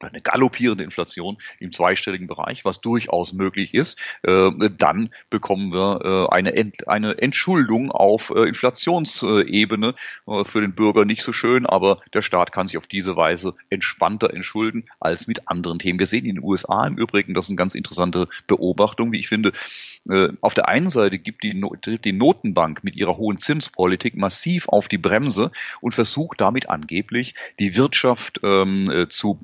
[0.00, 6.34] eine galoppierende Inflation im zweistelligen Bereich, was durchaus möglich ist, äh, dann bekommen wir äh,
[6.34, 9.94] eine, Ent, eine Entschuldung auf äh, Inflationsebene
[10.44, 14.32] für den Bürger nicht so schön, aber der Staat kann sich auf diese Weise entspannter
[14.32, 15.98] entschulden als mit anderen Themen.
[15.98, 19.28] Wir sehen in den USA im Übrigen, das ist eine ganz interessante Beobachtung, wie ich
[19.28, 19.52] finde,
[20.40, 21.60] auf der einen Seite gibt die,
[22.04, 27.76] die Notenbank mit ihrer hohen Zinspolitik massiv auf die Bremse und versucht damit angeblich die
[27.76, 29.38] Wirtschaft ähm, äh, zu,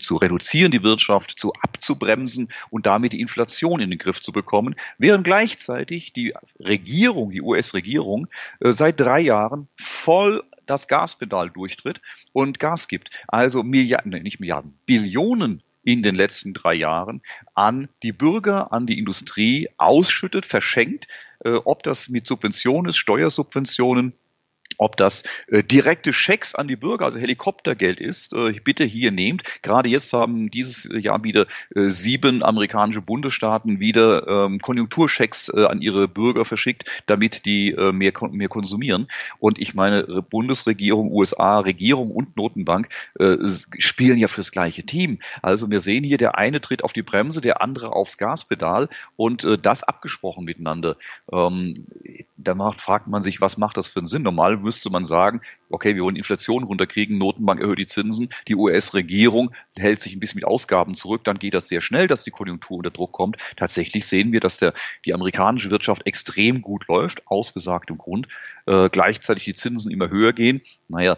[0.00, 4.74] zu reduzieren, die Wirtschaft zu abzubremsen und damit die Inflation in den Griff zu bekommen,
[4.98, 8.28] während gleichzeitig die Regierung, die US-Regierung,
[8.60, 12.00] äh, seit drei Jahren voll das Gaspedal durchtritt
[12.32, 13.10] und Gas gibt.
[13.26, 17.22] Also Milliarden, nicht Milliarden, Billionen in den letzten drei Jahren
[17.54, 21.08] an die Bürger, an die Industrie ausschüttet, verschenkt,
[21.44, 24.14] äh, ob das mit Subventionen ist, Steuersubventionen,
[24.80, 29.42] ob das äh, direkte Schecks an die Bürger, also Helikoptergeld ist, äh, bitte hier nehmt.
[29.62, 35.82] Gerade jetzt haben dieses Jahr wieder äh, sieben amerikanische Bundesstaaten wieder ähm, Konjunkturschecks äh, an
[35.82, 39.08] ihre Bürger verschickt, damit die äh, mehr, mehr konsumieren.
[39.38, 42.88] Und ich meine, Bundesregierung, USA, Regierung und Notenbank
[43.18, 43.36] äh,
[43.78, 45.18] spielen ja fürs gleiche Team.
[45.42, 49.44] Also wir sehen hier, der eine tritt auf die Bremse, der andere aufs Gaspedal und
[49.44, 50.96] äh, das abgesprochen miteinander.
[51.30, 51.86] Ähm,
[52.42, 54.22] da macht, fragt man sich, was macht das für einen Sinn?
[54.22, 59.52] Normal müsste man sagen, okay, wir wollen Inflation runterkriegen, Notenbank erhöht die Zinsen, die US-Regierung
[59.76, 62.78] hält sich ein bisschen mit Ausgaben zurück, dann geht das sehr schnell, dass die Konjunktur
[62.78, 63.36] unter Druck kommt.
[63.56, 64.74] Tatsächlich sehen wir, dass der,
[65.04, 68.28] die amerikanische Wirtschaft extrem gut läuft, aus besagtem Grund,
[68.66, 70.60] äh, gleichzeitig die Zinsen immer höher gehen.
[70.88, 71.16] Naja,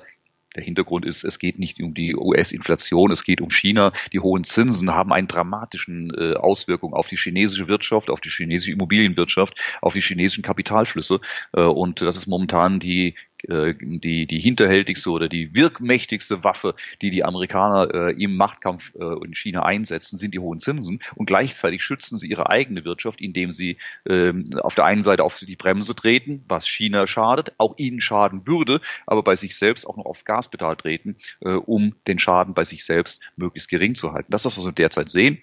[0.57, 3.93] der Hintergrund ist, es geht nicht um die US-Inflation, es geht um China.
[4.13, 8.73] Die hohen Zinsen haben einen dramatischen äh, Auswirkungen auf die chinesische Wirtschaft, auf die chinesische
[8.73, 11.21] Immobilienwirtschaft, auf die chinesischen Kapitalflüsse.
[11.53, 13.15] Äh, und das ist momentan die
[13.49, 19.25] äh, die, die hinterhältigste oder die wirkmächtigste Waffe, die die Amerikaner äh, im Machtkampf äh,
[19.25, 21.01] in China einsetzen, sind die hohen Zinsen.
[21.15, 25.39] Und gleichzeitig schützen sie ihre eigene Wirtschaft, indem sie äh, auf der einen Seite auf
[25.39, 29.97] die Bremse treten, was China schadet, auch ihnen schaden würde, aber bei sich selbst auch
[29.97, 34.31] noch aufs Gaspedal treten, äh, um den Schaden bei sich selbst möglichst gering zu halten.
[34.31, 35.43] Das ist was wir derzeit sehen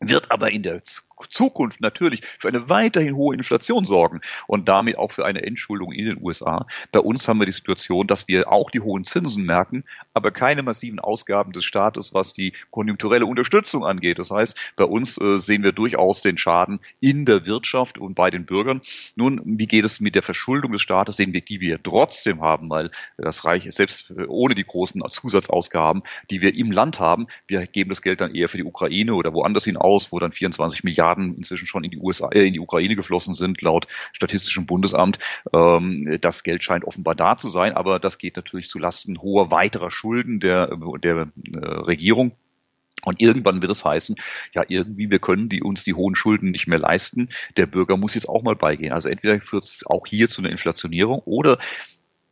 [0.00, 0.82] wird aber in der
[1.28, 6.06] Zukunft natürlich für eine weiterhin hohe Inflation sorgen und damit auch für eine Entschuldung in
[6.06, 6.66] den USA.
[6.92, 10.62] Bei uns haben wir die Situation, dass wir auch die hohen Zinsen merken, aber keine
[10.62, 14.18] massiven Ausgaben des Staates, was die konjunkturelle Unterstützung angeht.
[14.18, 18.30] Das heißt, bei uns äh, sehen wir durchaus den Schaden in der Wirtschaft und bei
[18.30, 18.80] den Bürgern.
[19.14, 23.44] Nun, wie geht es mit der Verschuldung des Staates, die wir trotzdem haben, weil das
[23.44, 28.02] Reich selbst äh, ohne die großen Zusatzausgaben, die wir im Land haben, wir geben das
[28.02, 31.36] Geld dann eher für die Ukraine oder woanders hin aus, wo dann 24 Milliarden Milliarden
[31.36, 35.18] inzwischen schon in die USA, äh, in die Ukraine geflossen sind, laut Statistischem Bundesamt.
[35.52, 39.50] Ähm, das Geld scheint offenbar da zu sein, aber das geht natürlich zu Lasten hoher
[39.50, 42.34] weiterer Schulden der, der äh, Regierung.
[43.04, 44.16] Und irgendwann wird es heißen,
[44.54, 47.28] ja, irgendwie, wir können die, uns die hohen Schulden nicht mehr leisten.
[47.58, 48.94] Der Bürger muss jetzt auch mal beigehen.
[48.94, 51.58] Also entweder führt es auch hier zu einer Inflationierung oder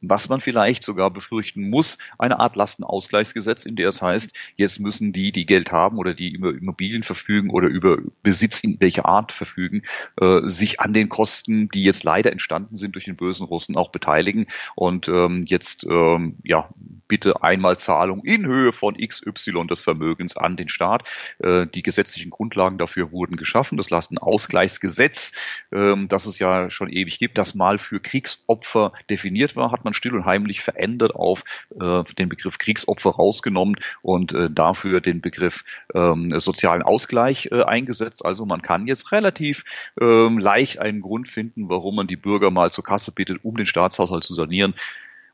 [0.02, 5.12] was man vielleicht sogar befürchten muss, eine Art Lastenausgleichsgesetz, in der es heißt, jetzt müssen
[5.12, 9.32] die, die Geld haben oder die über Immobilien verfügen oder über Besitz in welcher Art
[9.32, 9.82] verfügen,
[10.20, 13.90] äh, sich an den Kosten, die jetzt leider entstanden sind durch den bösen Russen, auch
[13.90, 16.68] beteiligen und ähm, jetzt ähm, ja
[17.08, 21.08] bitte einmal Zahlung in Höhe von XY des Vermögens an den Staat.
[21.38, 23.76] Äh, die gesetzlichen Grundlagen dafür wurden geschaffen.
[23.76, 25.32] Das Lastenausgleichsgesetz,
[25.72, 29.91] ähm, das es ja schon ewig gibt, das mal für Kriegsopfer definiert war, hat man
[29.92, 31.44] still und heimlich verändert auf
[31.80, 38.24] äh, den Begriff Kriegsopfer rausgenommen und äh, dafür den Begriff ähm, sozialen Ausgleich äh, eingesetzt.
[38.24, 39.64] Also man kann jetzt relativ
[40.00, 43.66] ähm, leicht einen Grund finden, warum man die Bürger mal zur Kasse bittet, um den
[43.66, 44.74] Staatshaushalt zu sanieren.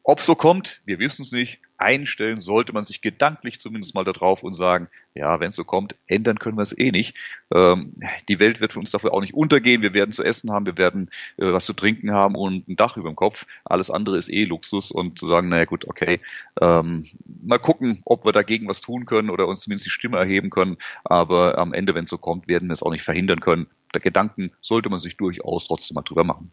[0.09, 1.61] Ob so kommt, wir wissen es nicht.
[1.77, 5.97] Einstellen sollte man sich gedanklich zumindest mal darauf und sagen, ja, wenn es so kommt,
[6.07, 7.15] ändern können wir es eh nicht.
[7.53, 7.93] Ähm,
[8.27, 9.83] die Welt wird für uns dafür auch nicht untergehen.
[9.83, 12.97] Wir werden zu essen haben, wir werden äh, was zu trinken haben und ein Dach
[12.97, 13.45] über dem Kopf.
[13.67, 16.21] Alles andere ist eh Luxus und zu sagen, naja gut, okay,
[16.59, 17.05] ähm,
[17.45, 20.79] mal gucken, ob wir dagegen was tun können oder uns zumindest die Stimme erheben können.
[21.05, 23.67] Aber am Ende, wenn es so kommt, werden wir es auch nicht verhindern können.
[23.93, 26.51] Der Gedanken sollte man sich durchaus trotzdem mal drüber machen.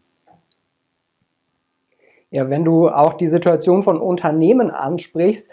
[2.30, 5.50] Ja, wenn du auch die Situation von Unternehmen ansprichst,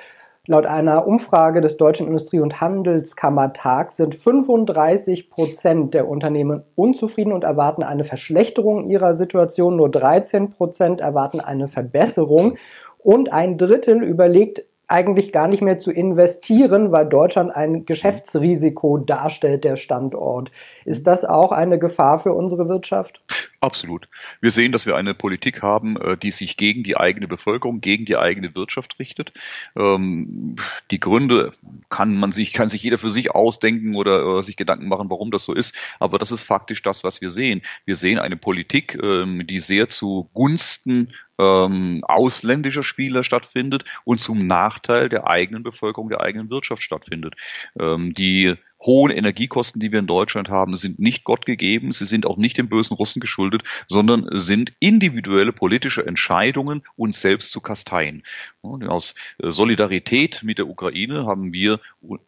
[0.48, 7.44] laut einer Umfrage des Deutschen Industrie- und Handelskammertags sind 35 Prozent der Unternehmen unzufrieden und
[7.44, 9.76] erwarten eine Verschlechterung ihrer Situation.
[9.76, 12.58] Nur 13 Prozent erwarten eine Verbesserung.
[12.98, 19.64] Und ein Drittel überlegt eigentlich gar nicht mehr zu investieren, weil Deutschland ein Geschäftsrisiko darstellt,
[19.64, 20.52] der Standort.
[20.86, 23.22] Ist das auch eine Gefahr für unsere Wirtschaft?
[23.62, 24.10] Absolut.
[24.42, 28.04] Wir sehen, dass wir eine Politik haben, äh, die sich gegen die eigene Bevölkerung, gegen
[28.04, 29.32] die eigene Wirtschaft richtet.
[29.78, 30.58] Ähm,
[30.92, 31.54] die Gründe
[31.90, 35.46] kann man sich, kann sich jeder für sich ausdenken oder sich Gedanken machen, warum das
[35.46, 35.74] so ist.
[36.00, 37.62] Aber das ist faktisch das, was wir sehen.
[37.86, 45.10] Wir sehen eine Politik, ähm, die sehr zugunsten ähm, ausländischer Spieler stattfindet und zum Nachteil
[45.10, 47.36] der eigenen Bevölkerung, der eigenen Wirtschaft stattfindet.
[47.80, 52.26] Ähm, die hohen Energiekosten, die wir in Deutschland haben, sind nicht Gott gegeben, sie sind
[52.26, 58.24] auch nicht den bösen Russen geschuldet, sondern sind individuelle politische Entscheidungen, uns selbst zu kasteien.
[58.62, 61.80] Aus Solidarität mit der Ukraine haben wir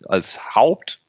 [0.08, 1.00] als Haupt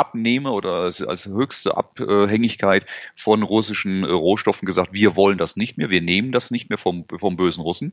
[0.00, 5.90] Abnehmer oder als, als höchste Abhängigkeit von russischen Rohstoffen gesagt, wir wollen das nicht mehr,
[5.90, 7.92] wir nehmen das nicht mehr vom, vom bösen Russen.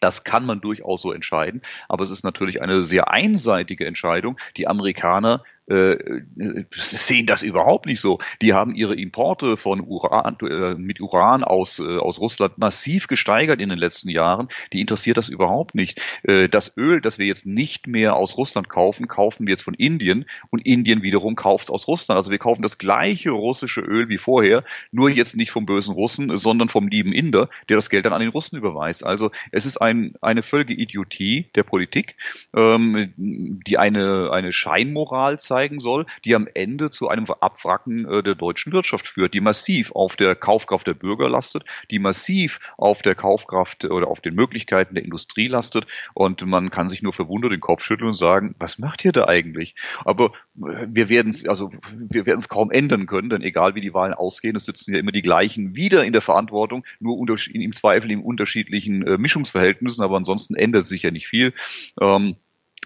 [0.00, 4.38] Das kann man durchaus so entscheiden, aber es ist natürlich eine sehr einseitige Entscheidung.
[4.56, 6.22] Die Amerikaner äh,
[6.70, 8.18] sehen das überhaupt nicht so.
[8.40, 13.60] Die haben ihre Importe von Uran, äh, mit Uran aus, äh, aus Russland massiv gesteigert
[13.60, 14.48] in den letzten Jahren.
[14.72, 16.00] Die interessiert das überhaupt nicht.
[16.22, 19.74] Äh, das Öl, das wir jetzt nicht mehr aus Russland kaufen, kaufen wir jetzt von
[19.74, 22.16] Indien und Indien wiederum kauft es aus Russland.
[22.16, 26.36] Also wir kaufen das gleiche russische Öl wie vorher, nur jetzt nicht vom bösen Russen,
[26.36, 29.04] sondern vom lieben Inder, der das Geld dann an den Russen überweist.
[29.04, 32.16] Also es ist ein, eine völlige Idiotie der Politik,
[32.56, 38.22] ähm, die eine, eine Scheinmoral zeigt anzeigen soll, die am Ende zu einem Abwracken äh,
[38.22, 43.02] der deutschen Wirtschaft führt, die massiv auf der Kaufkraft der Bürger lastet, die massiv auf
[43.02, 47.50] der Kaufkraft oder auf den Möglichkeiten der Industrie lastet und man kann sich nur verwundert
[47.50, 49.74] den Kopf schütteln und sagen, was macht ihr da eigentlich?
[50.04, 53.80] Aber äh, wir werden es also wir werden es kaum ändern können, denn egal wie
[53.80, 57.72] die Wahlen ausgehen, es sitzen ja immer die gleichen wieder in der Verantwortung, nur im
[57.72, 61.52] Zweifel in unterschiedlichen äh, Mischungsverhältnissen, aber ansonsten ändert sich ja nicht viel.
[62.00, 62.36] Ähm,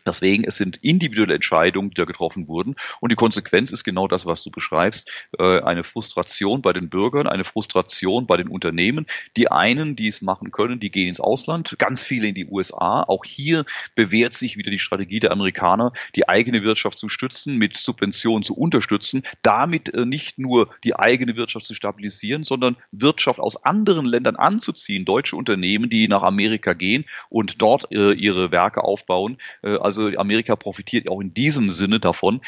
[0.07, 2.77] Deswegen, es sind individuelle Entscheidungen, die da getroffen wurden.
[3.01, 5.11] Und die Konsequenz ist genau das, was du beschreibst.
[5.39, 9.07] Äh, eine Frustration bei den Bürgern, eine Frustration bei den Unternehmen.
[9.37, 13.03] Die einen, die es machen können, die gehen ins Ausland, ganz viele in die USA.
[13.03, 17.77] Auch hier bewährt sich wieder die Strategie der Amerikaner, die eigene Wirtschaft zu stützen, mit
[17.77, 23.65] Subventionen zu unterstützen, damit äh, nicht nur die eigene Wirtschaft zu stabilisieren, sondern Wirtschaft aus
[23.65, 25.05] anderen Ländern anzuziehen.
[25.05, 29.39] Deutsche Unternehmen, die nach Amerika gehen und dort äh, ihre Werke aufbauen.
[29.63, 32.41] Also Amerika profitiert auch in diesem Sinne davon.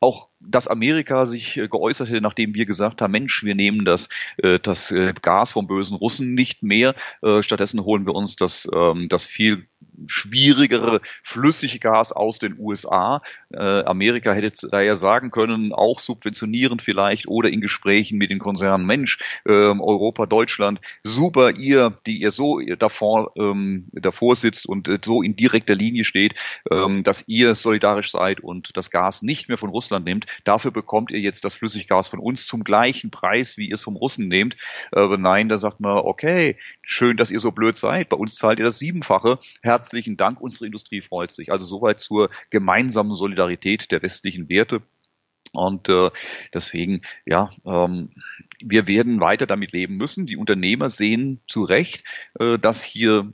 [0.00, 4.08] Auch dass Amerika sich äh, geäußert hätte, nachdem wir gesagt haben, Mensch, wir nehmen das,
[4.38, 6.94] äh, das äh, Gas vom bösen Russen nicht mehr.
[7.40, 9.66] Stattdessen holen wir uns das, ähm, das viel
[10.06, 13.22] schwierigere Flüssiggas aus den USA.
[13.50, 18.86] Amerika hätte da ja sagen können, auch subventionierend vielleicht oder in Gesprächen mit den Konzernen,
[18.86, 25.22] Mensch, ähm, Europa, Deutschland, super, ihr, die ihr so davor, ähm, davor sitzt und so
[25.22, 26.34] in direkter Linie steht,
[27.02, 30.26] dass ihr solidarisch seid und das Gas nicht mehr von Russland nimmt.
[30.44, 33.96] Dafür bekommt ihr jetzt das Flüssiggas von uns zum gleichen Preis, wie ihr es vom
[33.96, 34.56] Russen nehmt.
[34.92, 38.08] Aber nein, da sagt man, okay, schön, dass ihr so blöd seid.
[38.08, 39.38] Bei uns zahlt ihr das Siebenfache.
[39.62, 41.52] Herzlichen Dank, unsere Industrie freut sich.
[41.52, 44.82] Also soweit zur gemeinsamen Solidarität der westlichen Werte.
[45.52, 46.10] Und äh,
[46.54, 48.10] deswegen, ja, ähm,
[48.60, 50.26] wir werden weiter damit leben müssen.
[50.26, 52.04] Die Unternehmer sehen zu Recht,
[52.38, 53.32] äh, dass hier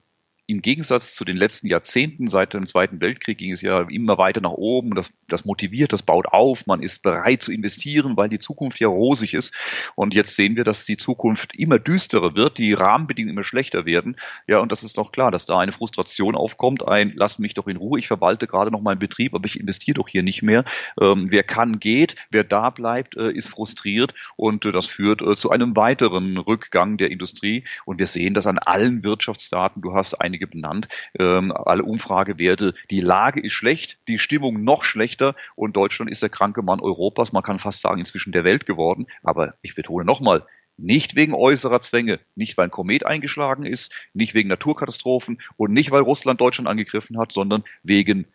[0.49, 4.41] im Gegensatz zu den letzten Jahrzehnten seit dem Zweiten Weltkrieg ging es ja immer weiter
[4.41, 4.95] nach oben.
[4.95, 6.67] Das, das motiviert, das baut auf.
[6.67, 9.53] Man ist bereit zu investieren, weil die Zukunft ja rosig ist.
[9.97, 14.17] Und jetzt sehen wir, dass die Zukunft immer düsterer wird, die Rahmenbedingungen immer schlechter werden.
[14.47, 16.87] Ja, und das ist doch klar, dass da eine Frustration aufkommt.
[16.87, 17.99] Ein, lass mich doch in Ruhe.
[17.99, 20.65] Ich verwalte gerade noch meinen Betrieb, aber ich investiere doch hier nicht mehr.
[21.01, 22.15] Ähm, wer kann, geht.
[22.31, 24.15] Wer da bleibt, äh, ist frustriert.
[24.37, 27.65] Und äh, das führt äh, zu einem weiteren Rückgang der Industrie.
[27.85, 29.83] Und wir sehen das an allen Wirtschaftsdaten.
[29.83, 34.85] Du hast eine einige benannt, ähm, alle Umfragewerte, die Lage ist schlecht, die Stimmung noch
[34.85, 38.67] schlechter und Deutschland ist der kranke Mann Europas, man kann fast sagen inzwischen der Welt
[38.67, 39.07] geworden.
[39.23, 40.45] Aber ich betone nochmal,
[40.77, 45.91] nicht wegen äußerer Zwänge, nicht weil ein Komet eingeschlagen ist, nicht wegen Naturkatastrophen und nicht
[45.91, 48.27] weil Russland Deutschland angegriffen hat, sondern wegen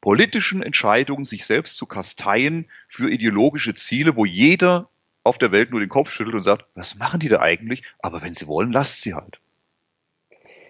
[0.00, 4.88] politischen Entscheidungen, sich selbst zu kasteien für ideologische Ziele, wo jeder
[5.22, 7.84] auf der Welt nur den Kopf schüttelt und sagt, was machen die da eigentlich?
[8.00, 9.38] Aber wenn sie wollen, lasst sie halt.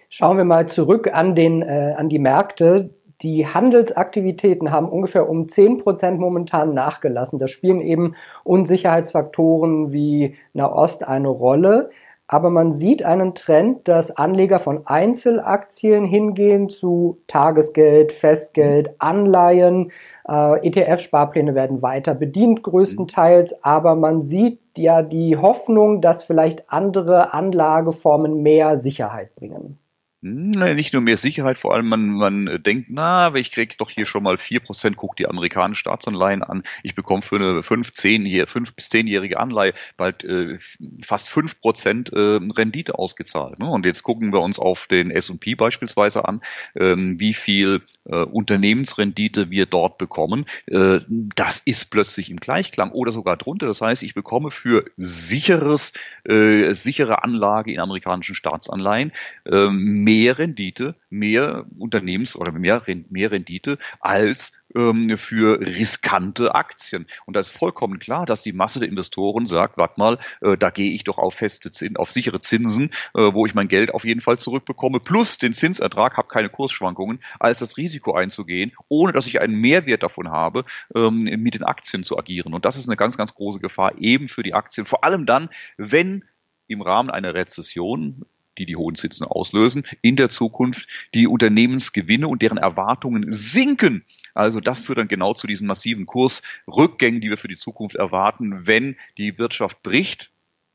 [0.09, 2.91] Schauen wir mal zurück an, den, äh, an die Märkte.
[3.21, 7.39] Die Handelsaktivitäten haben ungefähr um 10 Prozent momentan nachgelassen.
[7.39, 11.89] Da spielen eben Unsicherheitsfaktoren wie Nahost eine Rolle.
[12.29, 19.91] Aber man sieht einen Trend, dass Anleger von Einzelaktien hingehen zu Tagesgeld, Festgeld, Anleihen.
[20.27, 27.33] Äh, ETF-Sparpläne werden weiter bedient größtenteils, aber man sieht ja die Hoffnung, dass vielleicht andere
[27.33, 29.79] Anlageformen mehr Sicherheit bringen.
[30.21, 34.23] Nicht nur mehr Sicherheit, vor allem man, man denkt, na, ich kriege doch hier schon
[34.23, 38.73] mal vier Prozent, guck die amerikanischen Staatsanleihen an, ich bekomme für eine fünf, zehn, fünf
[38.73, 40.57] bis zehnjährige Anleihe bald äh,
[41.03, 43.59] fast fünf Prozent äh, Rendite ausgezahlt.
[43.59, 43.69] Ne?
[43.69, 46.41] Und jetzt gucken wir uns auf den S&P beispielsweise an,
[46.75, 50.45] ähm, wie viel äh, Unternehmensrendite wir dort bekommen.
[50.65, 53.67] Äh, das ist plötzlich im Gleichklang oder sogar drunter.
[53.67, 55.93] Das heißt, ich bekomme für sicheres,
[56.23, 59.11] äh, sichere Anlage in amerikanischen Staatsanleihen
[59.45, 59.69] äh,
[60.07, 67.07] mehr Rendite, mehr Unternehmens- oder mehr, mehr Rendite als ähm, für riskante Aktien.
[67.25, 70.69] Und da ist vollkommen klar, dass die Masse der Investoren sagt, warte mal, äh, da
[70.69, 74.05] gehe ich doch auf feste Zinsen, auf sichere Zinsen, äh, wo ich mein Geld auf
[74.05, 79.27] jeden Fall zurückbekomme, plus den Zinsertrag, habe keine Kursschwankungen, als das Risiko einzugehen, ohne dass
[79.27, 80.63] ich einen Mehrwert davon habe,
[80.95, 82.53] ähm, mit den Aktien zu agieren.
[82.53, 84.85] Und das ist eine ganz, ganz große Gefahr eben für die Aktien.
[84.85, 86.23] Vor allem dann, wenn
[86.67, 88.25] im Rahmen einer Rezession
[88.57, 94.05] die die hohen Zinsen auslösen, in der Zukunft die Unternehmensgewinne und deren Erwartungen sinken.
[94.33, 98.67] Also das führt dann genau zu diesen massiven Kursrückgängen, die wir für die Zukunft erwarten,
[98.67, 100.29] wenn die Wirtschaft bricht.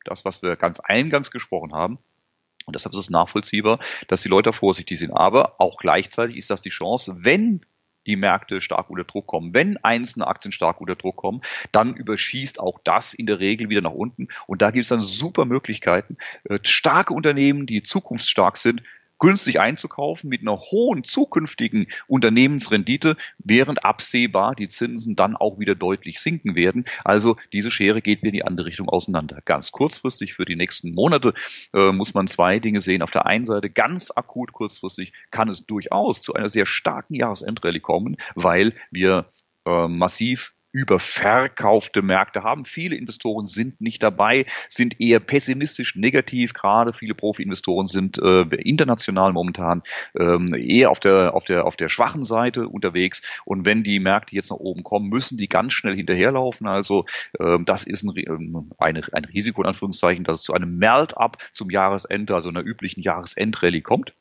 [0.04, 1.98] Das, was wir ganz eingangs gesprochen haben.
[2.66, 3.78] Und deshalb ist es nachvollziehbar,
[4.08, 5.12] dass die Leute vorsichtig sind.
[5.12, 7.64] Aber auch gleichzeitig ist das die Chance, wenn
[8.06, 9.54] die Märkte stark unter Druck kommen.
[9.54, 13.80] Wenn einzelne Aktien stark unter Druck kommen, dann überschießt auch das in der Regel wieder
[13.80, 14.28] nach unten.
[14.46, 18.82] Und da gibt es dann super Möglichkeiten, äh, starke Unternehmen, die zukunftsstark sind,
[19.22, 26.18] günstig einzukaufen mit einer hohen zukünftigen Unternehmensrendite, während absehbar die Zinsen dann auch wieder deutlich
[26.18, 26.86] sinken werden.
[27.04, 29.38] Also diese Schere geht wieder in die andere Richtung auseinander.
[29.44, 31.34] Ganz kurzfristig für die nächsten Monate
[31.72, 33.00] äh, muss man zwei Dinge sehen.
[33.00, 37.78] Auf der einen Seite ganz akut kurzfristig kann es durchaus zu einer sehr starken Jahresendrallye
[37.78, 39.26] kommen, weil wir
[39.64, 42.64] äh, massiv überverkaufte Märkte haben.
[42.64, 46.54] Viele Investoren sind nicht dabei, sind eher pessimistisch, negativ.
[46.54, 49.82] Gerade viele Profi-Investoren sind äh, international momentan
[50.18, 53.22] ähm, eher auf der auf der auf der schwachen Seite unterwegs.
[53.44, 56.66] Und wenn die Märkte jetzt nach oben kommen, müssen die ganz schnell hinterherlaufen.
[56.66, 57.04] Also
[57.38, 61.36] ähm, das ist ein, ähm, eine, ein Risiko in Anführungszeichen, dass es zu einem Melt-up
[61.52, 64.14] zum Jahresende, also einer üblichen Jahresendrallye kommt.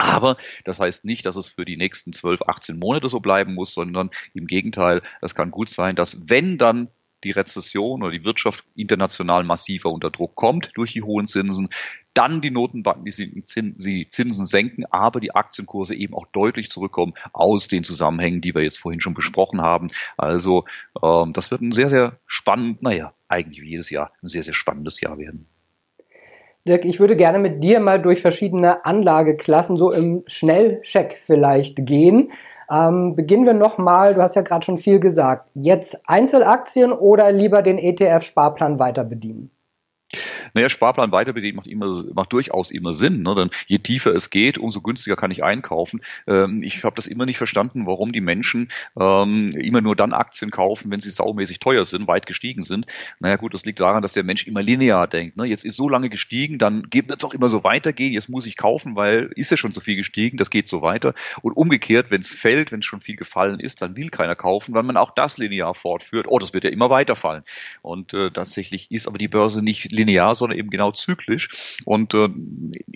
[0.00, 3.74] Aber das heißt nicht, dass es für die nächsten 12, 18 Monate so bleiben muss,
[3.74, 6.88] sondern im Gegenteil, es kann gut sein, dass wenn dann
[7.22, 11.68] die Rezession oder die Wirtschaft international massiver unter Druck kommt durch die hohen Zinsen,
[12.14, 17.84] dann die Notenbanken die Zinsen senken, aber die Aktienkurse eben auch deutlich zurückkommen aus den
[17.84, 19.88] Zusammenhängen, die wir jetzt vorhin schon besprochen haben.
[20.16, 20.64] Also
[21.02, 24.54] ähm, das wird ein sehr, sehr spannend, naja, eigentlich wie jedes Jahr ein sehr, sehr
[24.54, 25.46] spannendes Jahr werden.
[26.68, 32.32] Dirk, ich würde gerne mit dir mal durch verschiedene Anlageklassen so im Schnellcheck vielleicht gehen.
[32.70, 35.48] Ähm, beginnen wir nochmal, du hast ja gerade schon viel gesagt.
[35.54, 39.50] Jetzt Einzelaktien oder lieber den ETF-Sparplan weiter bedienen?
[40.54, 43.22] Naja, Sparplan weiterbedienen macht immer, macht durchaus immer Sinn.
[43.22, 43.34] Ne?
[43.34, 46.00] Denn je tiefer es geht, umso günstiger kann ich einkaufen.
[46.26, 50.50] Ähm, ich habe das immer nicht verstanden, warum die Menschen ähm, immer nur dann Aktien
[50.50, 52.86] kaufen, wenn sie saumäßig teuer sind, weit gestiegen sind.
[53.20, 55.36] Naja gut, das liegt daran, dass der Mensch immer linear denkt.
[55.36, 55.44] Ne?
[55.44, 58.12] Jetzt ist so lange gestiegen, dann wird es auch immer so weitergehen.
[58.12, 61.14] Jetzt muss ich kaufen, weil ist ja schon so viel gestiegen, das geht so weiter.
[61.42, 64.74] Und umgekehrt, wenn es fällt, wenn es schon viel gefallen ist, dann will keiner kaufen,
[64.74, 66.26] weil man auch das linear fortführt.
[66.28, 67.44] Oh, das wird ja immer weiterfallen.
[67.82, 69.99] Und äh, tatsächlich ist aber die Börse nicht linear,
[70.34, 71.80] sondern eben genau zyklisch.
[71.84, 72.28] Und äh,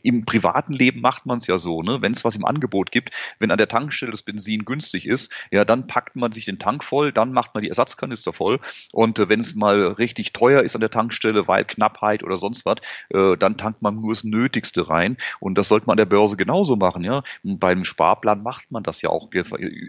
[0.02, 2.02] im privaten Leben macht man es ja so, ne?
[2.02, 5.64] wenn es was im Angebot gibt, wenn an der Tankstelle das Benzin günstig ist, ja,
[5.64, 8.60] dann packt man sich den Tank voll, dann macht man die Ersatzkanister voll.
[8.92, 12.64] Und äh, wenn es mal richtig teuer ist an der Tankstelle, weil Knappheit oder sonst
[12.64, 12.76] was,
[13.10, 15.16] äh, dann tankt man nur das Nötigste rein.
[15.40, 17.04] Und das sollte man an der Börse genauso machen.
[17.04, 17.22] Ja?
[17.42, 19.30] Beim Sparplan macht man das ja auch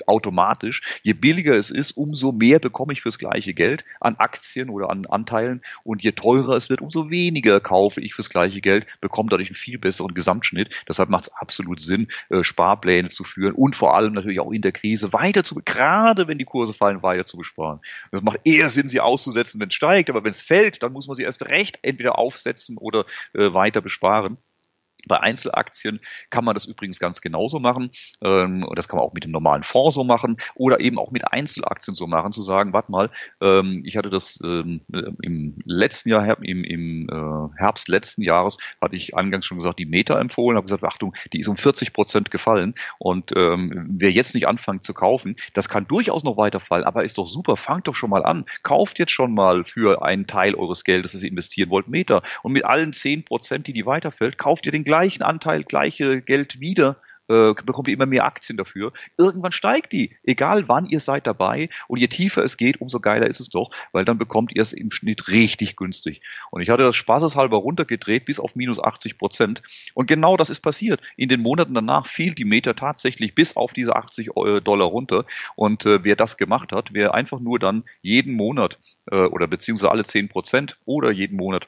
[0.08, 0.82] automatisch.
[1.04, 5.06] Je billiger es ist, umso mehr bekomme ich fürs gleiche Geld an Aktien oder an
[5.06, 5.62] Anteilen.
[5.84, 9.56] Und je teurer es wird, umso weniger kaufe ich fürs gleiche Geld, bekomme dadurch einen
[9.56, 10.74] viel besseren Gesamtschnitt.
[10.88, 14.62] Deshalb macht es absolut Sinn, äh, Sparpläne zu führen und vor allem natürlich auch in
[14.62, 17.80] der Krise weiter zu, gerade wenn die Kurse fallen, weiter zu besparen.
[18.12, 21.08] Das macht eher Sinn, sie auszusetzen, wenn es steigt, aber wenn es fällt, dann muss
[21.08, 24.38] man sie erst recht entweder aufsetzen oder äh, weiter besparen.
[25.08, 26.00] Bei Einzelaktien
[26.30, 27.92] kann man das übrigens ganz genauso machen.
[28.22, 31.32] Ähm, das kann man auch mit dem normalen Fonds so machen oder eben auch mit
[31.32, 33.10] Einzelaktien so machen, zu sagen, warte mal,
[33.42, 34.82] ähm, ich hatte das ähm,
[35.22, 39.86] im letzten Jahr, im, im äh, Herbst letzten Jahres, hatte ich angangs schon gesagt, die
[39.86, 44.36] Meta empfohlen, habe gesagt, Achtung, die ist um 40 Prozent gefallen und ähm, wer jetzt
[44.36, 47.96] nicht anfängt zu kaufen, das kann durchaus noch weiterfallen, aber ist doch super, fangt doch
[47.96, 51.70] schon mal an, kauft jetzt schon mal für einen Teil eures Geldes, das ihr investieren
[51.70, 55.64] wollt, Meta und mit allen 10 Prozent, die die weiterfällt, kauft ihr den gleichen Anteil,
[55.64, 58.94] gleiche Geld wieder äh, bekommt ihr immer mehr Aktien dafür.
[59.18, 61.70] Irgendwann steigt die, egal wann ihr seid dabei.
[61.88, 64.74] Und je tiefer es geht, umso geiler ist es doch, weil dann bekommt ihr es
[64.74, 66.22] im Schnitt richtig günstig.
[66.52, 69.64] Und ich hatte das spaßeshalber runtergedreht bis auf minus 80 Prozent.
[69.94, 71.02] Und genau das ist passiert.
[71.18, 74.30] In den Monaten danach fiel die Meta tatsächlich bis auf diese 80
[74.64, 75.26] Dollar runter.
[75.56, 78.78] Und äh, wer das gemacht hat, wer einfach nur dann jeden Monat
[79.12, 81.68] äh, oder beziehungsweise alle 10 Prozent oder jeden Monat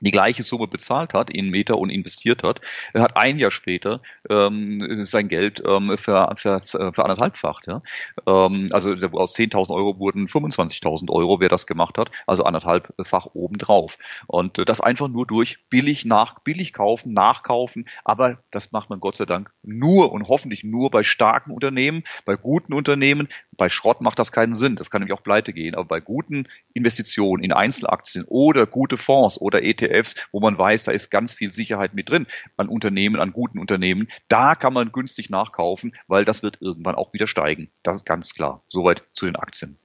[0.00, 2.60] die gleiche Summe bezahlt hat in Meta und investiert hat,
[2.94, 7.66] hat ein Jahr später ähm, sein Geld ähm, für, für, für anderthalbfacht.
[7.66, 7.82] Ja?
[8.26, 13.98] Ähm, also aus 10.000 Euro wurden 25.000 Euro, wer das gemacht hat, also anderthalbfach obendrauf.
[14.26, 19.00] Und äh, das einfach nur durch billig nach billig kaufen, nachkaufen, aber das macht man
[19.00, 23.28] Gott sei Dank nur und hoffentlich nur bei starken Unternehmen, bei guten Unternehmen.
[23.56, 26.48] Bei Schrott macht das keinen Sinn, das kann nämlich auch pleite gehen, aber bei guten
[26.72, 31.32] Investitionen in Einzelaktien oder gute Fonds oder ETF ETFs, wo man weiß, da ist ganz
[31.32, 32.26] viel Sicherheit mit drin
[32.56, 34.08] an Unternehmen, an guten Unternehmen.
[34.28, 37.70] Da kann man günstig nachkaufen, weil das wird irgendwann auch wieder steigen.
[37.82, 38.62] Das ist ganz klar.
[38.68, 39.78] Soweit zu den Aktien.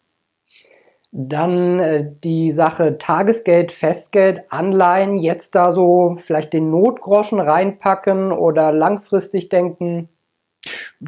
[1.12, 8.72] Dann äh, die Sache Tagesgeld, Festgeld, Anleihen, jetzt da so vielleicht den Notgroschen reinpacken oder
[8.72, 10.10] langfristig denken,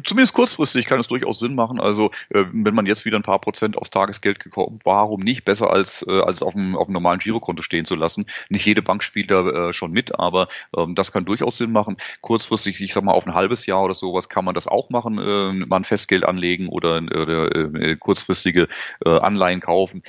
[0.04, 1.78] Zumindest kurzfristig kann es durchaus Sinn machen.
[1.78, 5.70] Also äh, wenn man jetzt wieder ein paar Prozent aufs Tagesgeld gekommen, warum nicht besser
[5.70, 8.26] als äh, als auf dem auf dem normalen Girokonto stehen zu lassen?
[8.48, 11.98] Nicht jede Bank spielt da äh, schon mit, aber ähm, das kann durchaus Sinn machen.
[12.22, 15.18] Kurzfristig, ich sag mal auf ein halbes Jahr oder sowas kann man das auch machen,
[15.18, 18.68] äh, mal ein Festgeld anlegen oder, oder äh, kurzfristige
[19.04, 20.02] äh, Anleihen kaufen.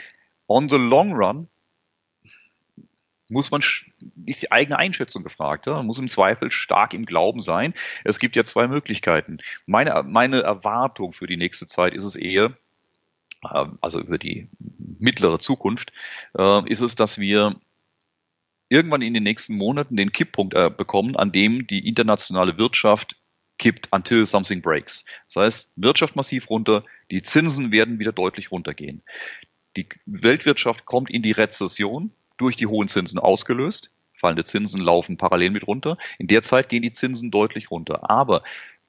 [0.48, 1.50] On the long run
[3.30, 3.62] muss man,
[4.26, 5.68] ist die eigene Einschätzung gefragt.
[5.68, 5.74] Ja?
[5.74, 7.74] Man muss im Zweifel stark im Glauben sein.
[8.04, 9.40] Es gibt ja zwei Möglichkeiten.
[9.66, 12.58] Meine, meine Erwartung für die nächste Zeit ist es eher,
[13.44, 14.50] äh, also über die
[15.00, 15.92] mittlere Zukunft,
[16.38, 17.56] äh, ist es, dass wir
[18.70, 23.16] irgendwann in den nächsten Monaten den Kipppunkt äh, bekommen, an dem die internationale Wirtschaft
[23.60, 25.06] kippt until something breaks.
[25.28, 29.04] Das heißt, Wirtschaft massiv runter, die Zinsen werden wieder deutlich runtergehen.
[29.76, 33.92] Die Weltwirtschaft kommt in die Rezession, durch die hohen Zinsen ausgelöst.
[34.24, 35.98] Fallende Zinsen laufen parallel mit runter.
[36.18, 38.10] In der Zeit gehen die Zinsen deutlich runter.
[38.10, 38.42] Aber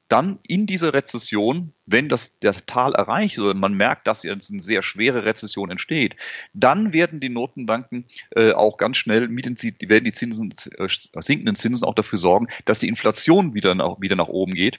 [0.08, 4.62] dann in dieser Rezession, wenn das der Tal erreicht, oder man merkt, dass jetzt eine
[4.62, 6.14] sehr schwere Rezession entsteht,
[6.52, 8.04] dann werden die Notenbanken
[8.36, 10.88] äh, auch ganz schnell mit den, werden die Zinsen, äh,
[11.20, 14.78] sinkenden Zinsen auch dafür sorgen, dass die Inflation wieder nach, wieder nach oben geht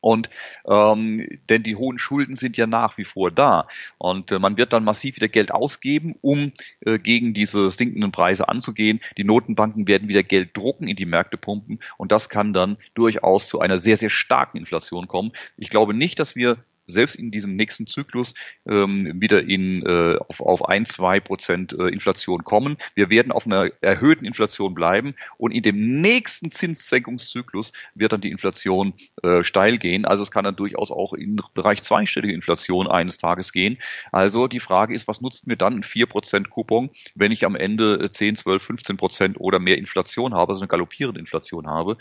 [0.00, 0.30] und
[0.66, 3.66] ähm, denn die hohen Schulden sind ja nach wie vor da.
[3.98, 8.48] Und äh, man wird dann massiv wieder Geld ausgeben, um äh, gegen diese sinkenden Preise
[8.48, 9.00] anzugehen.
[9.16, 13.48] Die Notenbanken werden wieder Geld drucken, in die Märkte pumpen und das kann dann durchaus
[13.48, 15.32] zu einer sehr, sehr starken Inflation kommen.
[15.56, 18.34] Ich glaube nicht, dass wir selbst in diesem nächsten Zyklus
[18.66, 22.76] ähm, wieder in, äh, auf, auf ein, zwei Prozent äh, Inflation kommen.
[22.94, 28.30] Wir werden auf einer erhöhten Inflation bleiben und in dem nächsten Zinssenkungszyklus wird dann die
[28.30, 30.04] Inflation äh, steil gehen.
[30.04, 33.78] Also es kann dann durchaus auch in Bereich zweistellige Inflation eines Tages gehen.
[34.12, 38.10] Also die Frage ist, was nutzt mir dann ein 4% Coupon, wenn ich am Ende
[38.10, 41.96] 10, 12, 15 Prozent oder mehr Inflation habe, also eine galoppierende Inflation habe,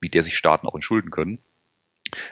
[0.00, 1.38] mit der sich Staaten auch entschulden können.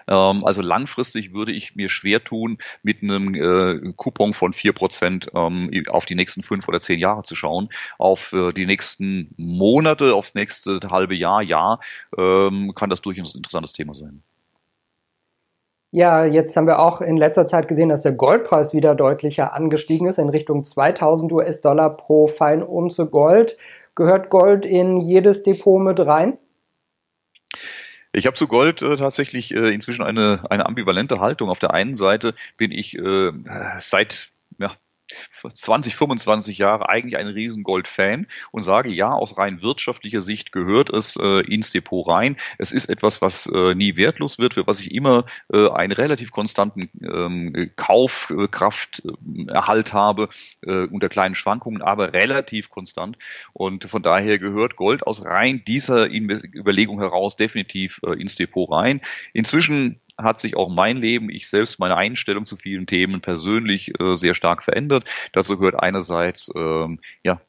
[0.07, 5.31] Ähm, also langfristig würde ich mir schwer tun, mit einem äh, Coupon von vier Prozent
[5.35, 7.69] ähm, auf die nächsten fünf oder zehn Jahre zu schauen.
[7.99, 11.81] Auf äh, die nächsten Monate, aufs nächste halbe Jahr, Jahr
[12.17, 14.23] ähm, kann das durchaus ein interessantes Thema sein.
[15.91, 20.07] Ja, jetzt haben wir auch in letzter Zeit gesehen, dass der Goldpreis wieder deutlicher angestiegen
[20.07, 23.57] ist in Richtung 2000 US-Dollar pro Feinunze Gold.
[23.95, 26.37] Gehört Gold in jedes Depot mit rein?
[28.19, 31.51] Ich habe zu Gold äh, tatsächlich äh, inzwischen eine, eine ambivalente Haltung.
[31.51, 33.33] Auf der einen Seite bin ich äh,
[33.79, 34.31] seit
[35.55, 40.91] 20, 25 Jahre eigentlich ein riesen Gold-Fan und sage, ja, aus rein wirtschaftlicher Sicht gehört
[40.91, 42.37] es äh, ins Depot rein.
[42.59, 46.31] Es ist etwas, was äh, nie wertlos wird, für was ich immer äh, einen relativ
[46.31, 50.29] konstanten ähm, Kaufkrafterhalt habe,
[50.63, 53.19] äh, unter kleinen Schwankungen, aber relativ konstant.
[53.53, 59.01] Und von daher gehört Gold aus rein dieser Überlegung heraus definitiv äh, ins Depot rein.
[59.33, 64.17] Inzwischen hat sich auch mein Leben, ich selbst meine Einstellung zu vielen Themen persönlich äh,
[64.17, 65.05] sehr stark verändert.
[65.33, 67.41] Dazu gehört einerseits ähm, ja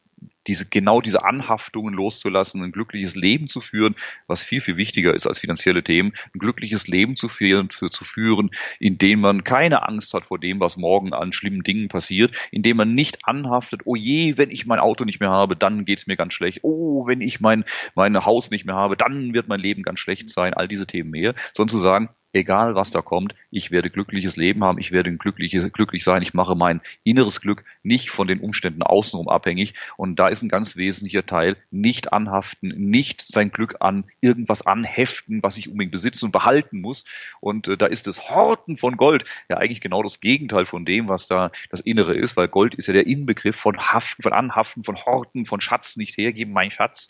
[0.47, 3.95] diese, genau diese Anhaftungen loszulassen, ein glückliches Leben zu führen,
[4.28, 8.03] was viel, viel wichtiger ist als finanzielle Themen, ein glückliches Leben zu führen, für, zu
[8.03, 8.49] führen,
[8.80, 12.63] in dem man keine Angst hat vor dem, was morgen an schlimmen Dingen passiert, in
[12.63, 16.07] dem man nicht anhaftet, oh je, wenn ich mein Auto nicht mehr habe, dann geht's
[16.07, 17.63] mir ganz schlecht, oh, wenn ich mein,
[17.93, 21.11] mein Haus nicht mehr habe, dann wird mein Leben ganz schlecht sein, all diese Themen
[21.11, 25.15] mehr, sondern zu sagen, egal was da kommt, ich werde glückliches Leben haben, ich werde
[25.15, 29.73] glücklich, glücklich sein, ich mache mein inneres Glück nicht von den Umständen außenrum abhängig.
[29.97, 35.41] Und da ist ein ganz wesentlicher Teil, nicht anhaften, nicht sein Glück an irgendwas anheften,
[35.41, 37.05] was ich unbedingt besitzen und behalten muss.
[37.39, 41.07] Und äh, da ist das Horten von Gold ja eigentlich genau das Gegenteil von dem,
[41.07, 44.84] was da das Innere ist, weil Gold ist ja der Inbegriff von Haften, von Anhaften,
[44.84, 47.07] von Horten, von Schatz nicht hergeben, mein Schatz.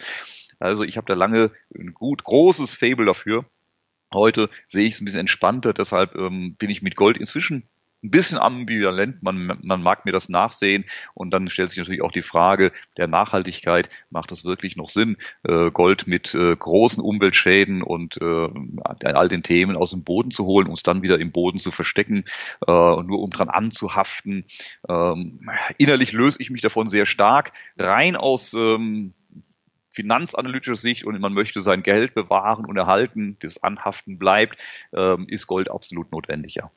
[0.59, 3.45] Also ich habe da lange ein gut großes Fable dafür
[4.13, 7.69] Heute sehe ich es ein bisschen entspannter, deshalb ähm, bin ich mit Gold inzwischen
[8.03, 9.21] ein bisschen ambivalent.
[9.23, 13.07] Man, man mag mir das nachsehen und dann stellt sich natürlich auch die Frage der
[13.07, 13.89] Nachhaltigkeit.
[14.09, 18.49] Macht das wirklich noch Sinn, äh, Gold mit äh, großen Umweltschäden und äh,
[19.03, 22.23] all den Themen aus dem Boden zu holen, es dann wieder im Boden zu verstecken,
[22.65, 24.45] äh, nur um dran anzuhaften?
[24.87, 27.51] Ähm, innerlich löse ich mich davon sehr stark.
[27.77, 29.13] Rein aus ähm,
[29.91, 34.57] finanzanalytischer Sicht und man möchte sein Geld bewahren und erhalten, das Anhaften bleibt,
[34.93, 36.71] ähm, ist Gold absolut notwendig, ja.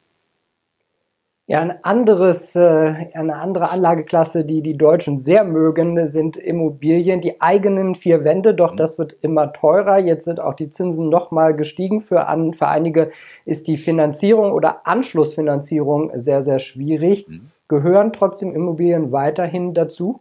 [1.49, 7.41] Ja, ein anderes, äh, eine andere Anlageklasse, die die Deutschen sehr mögen, sind Immobilien, die
[7.41, 8.55] eigenen vier Wände.
[8.55, 8.77] Doch mhm.
[8.77, 9.99] das wird immer teurer.
[9.99, 12.01] Jetzt sind auch die Zinsen nochmal gestiegen.
[12.01, 13.11] Für, an, für einige
[13.45, 17.27] ist die Finanzierung oder Anschlussfinanzierung sehr, sehr schwierig.
[17.29, 17.51] Mhm.
[17.67, 20.21] Gehören trotzdem Immobilien weiterhin dazu?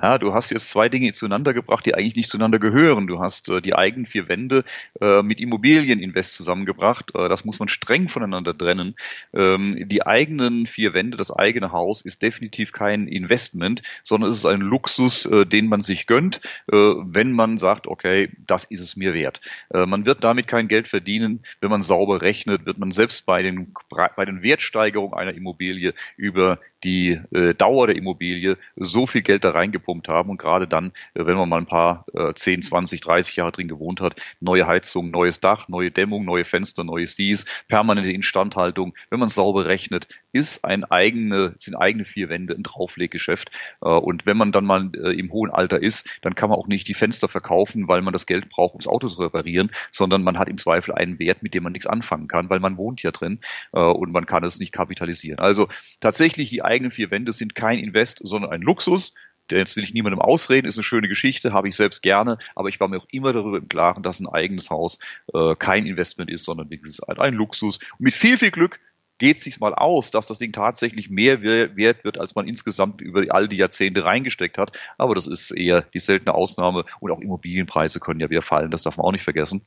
[0.00, 3.06] Ja, du hast jetzt zwei Dinge zueinander gebracht, die eigentlich nicht zueinander gehören.
[3.06, 4.64] Du hast äh, die eigenen vier Wände
[5.02, 7.14] äh, mit Immobilieninvest zusammengebracht.
[7.14, 8.94] Äh, das muss man streng voneinander trennen.
[9.34, 14.46] Ähm, die eigenen vier Wände, das eigene Haus ist definitiv kein Investment, sondern es ist
[14.46, 16.40] ein Luxus, äh, den man sich gönnt,
[16.72, 19.42] äh, wenn man sagt, okay, das ist es mir wert.
[19.74, 23.42] Äh, man wird damit kein Geld verdienen, wenn man sauber rechnet, wird man selbst bei
[23.42, 23.74] den,
[24.16, 27.20] bei den Wertsteigerungen einer Immobilie über die
[27.58, 31.36] Dauer der Immobilie so viel Geld da reingebracht reingepumpt haben und gerade dann, äh, wenn
[31.36, 35.40] man mal ein paar äh, 10, 20, 30 Jahre drin gewohnt hat, neue Heizung, neues
[35.40, 40.84] Dach, neue Dämmung, neue Fenster, neues dies, permanente Instandhaltung, wenn man sauber rechnet, ist ein
[40.84, 43.50] eigene, sind eigene vier Wände ein Draufleggeschäft.
[43.82, 46.68] Äh, und wenn man dann mal äh, im hohen Alter ist, dann kann man auch
[46.68, 50.22] nicht die Fenster verkaufen, weil man das Geld braucht, um das Auto zu reparieren, sondern
[50.22, 53.02] man hat im Zweifel einen Wert, mit dem man nichts anfangen kann, weil man wohnt
[53.02, 53.40] ja drin
[53.72, 55.38] und man kann es nicht kapitalisieren.
[55.38, 55.68] Also
[56.00, 59.14] tatsächlich, die eigenen vier Wände sind kein Invest, sondern ein Luxus.
[59.50, 62.80] Jetzt will ich niemandem ausreden, ist eine schöne Geschichte, habe ich selbst gerne, aber ich
[62.80, 64.98] war mir auch immer darüber im Klaren, dass ein eigenes Haus
[65.34, 67.78] äh, kein Investment ist, sondern wie gesagt, ein Luxus.
[67.98, 68.80] Und mit viel, viel Glück
[69.18, 73.24] geht sich mal aus, dass das Ding tatsächlich mehr wert wird, als man insgesamt über
[73.28, 74.76] all die Jahrzehnte reingesteckt hat.
[74.98, 78.82] Aber das ist eher die seltene Ausnahme und auch Immobilienpreise können ja wieder fallen, das
[78.82, 79.64] darf man auch nicht vergessen.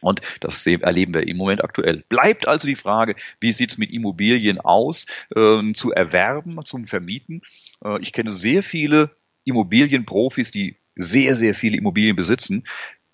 [0.00, 2.04] Und das erleben wir im Moment aktuell.
[2.08, 7.42] Bleibt also die Frage, wie sieht es mit Immobilien aus, äh, zu erwerben, zum Vermieten.
[7.84, 9.10] Äh, ich kenne sehr viele
[9.44, 12.64] Immobilienprofis, die sehr, sehr viele Immobilien besitzen,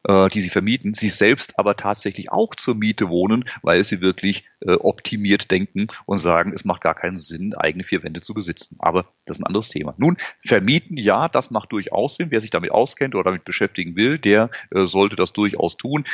[0.06, 4.44] äh, die sie vermieten, sie selbst aber tatsächlich auch zur Miete wohnen, weil sie wirklich
[4.60, 8.76] äh, optimiert denken und sagen, es macht gar keinen Sinn, eigene vier Wände zu besitzen.
[8.78, 9.94] Aber das ist ein anderes Thema.
[9.98, 12.30] Nun, vermieten, ja, das macht durchaus Sinn.
[12.30, 16.04] Wer sich damit auskennt oder damit beschäftigen will, der äh, sollte das durchaus tun.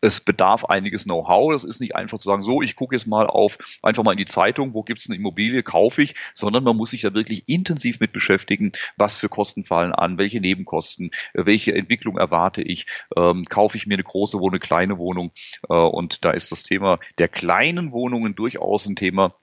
[0.00, 1.52] Es bedarf einiges Know-how.
[1.52, 4.18] Das ist nicht einfach zu sagen, so, ich gucke jetzt mal auf, einfach mal in
[4.18, 8.00] die Zeitung, wo gibt's eine Immobilie, kaufe ich, sondern man muss sich da wirklich intensiv
[8.00, 12.86] mit beschäftigen, was für Kosten fallen an, welche Nebenkosten, äh, welche Entwicklung erwarte ich,
[13.16, 15.32] ähm, kaufe ich mir eine große Wohnung, eine kleine Wohnung.
[15.68, 19.34] Äh, und da ist das Thema der kleinen Wohnungen durchaus ein Thema,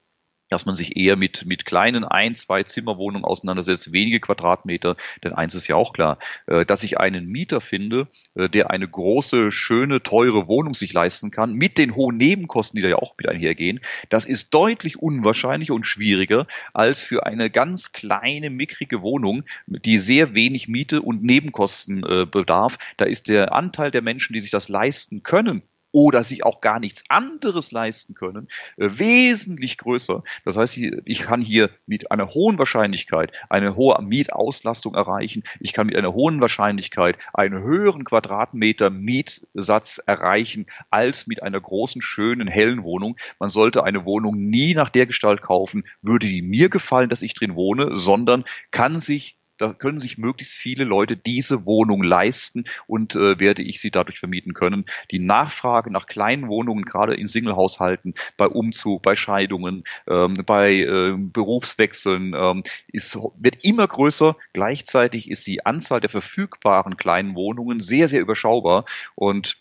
[0.50, 5.56] dass man sich eher mit, mit kleinen ein-, zwei Zimmerwohnungen auseinandersetzt, wenige Quadratmeter, denn eins
[5.56, 10.04] ist ja auch klar, äh, dass ich einen Mieter finde, äh, der eine große, schöne,
[10.04, 13.80] teure Wohnung sich leisten kann, mit den hohen Nebenkosten, die da ja auch mit einhergehen,
[14.10, 20.34] das ist deutlich unwahrscheinlicher und schwieriger als für eine ganz kleine, mickrige Wohnung, die sehr
[20.34, 22.78] wenig Miete und Nebenkosten äh, bedarf.
[22.98, 25.64] Da ist der Anteil der Menschen, die sich das leisten können,
[25.96, 30.24] oder sich auch gar nichts anderes leisten können, äh, wesentlich größer.
[30.44, 35.44] Das heißt, ich kann hier mit einer hohen Wahrscheinlichkeit eine hohe Mietauslastung erreichen.
[35.62, 42.02] Ich kann mit einer hohen Wahrscheinlichkeit einen höheren Quadratmeter Mietsatz erreichen als mit einer großen,
[42.02, 43.16] schönen, hellen Wohnung.
[43.40, 47.36] Man sollte eine Wohnung nie nach der Gestalt kaufen, würde die mir gefallen, dass ich
[47.36, 53.16] drin wohne, sondern kann sich da können sich möglichst viele Leute diese Wohnung leisten und
[53.16, 54.86] äh, werde ich sie dadurch vermieten können.
[55.12, 61.16] Die Nachfrage nach kleinen Wohnungen, gerade in Singlehaushalten, bei Umzug, bei Scheidungen, ähm, bei äh,
[61.18, 64.36] Berufswechseln, ähm, ist, wird immer größer.
[64.54, 68.86] Gleichzeitig ist die Anzahl der verfügbaren kleinen Wohnungen sehr, sehr überschaubar
[69.16, 69.58] und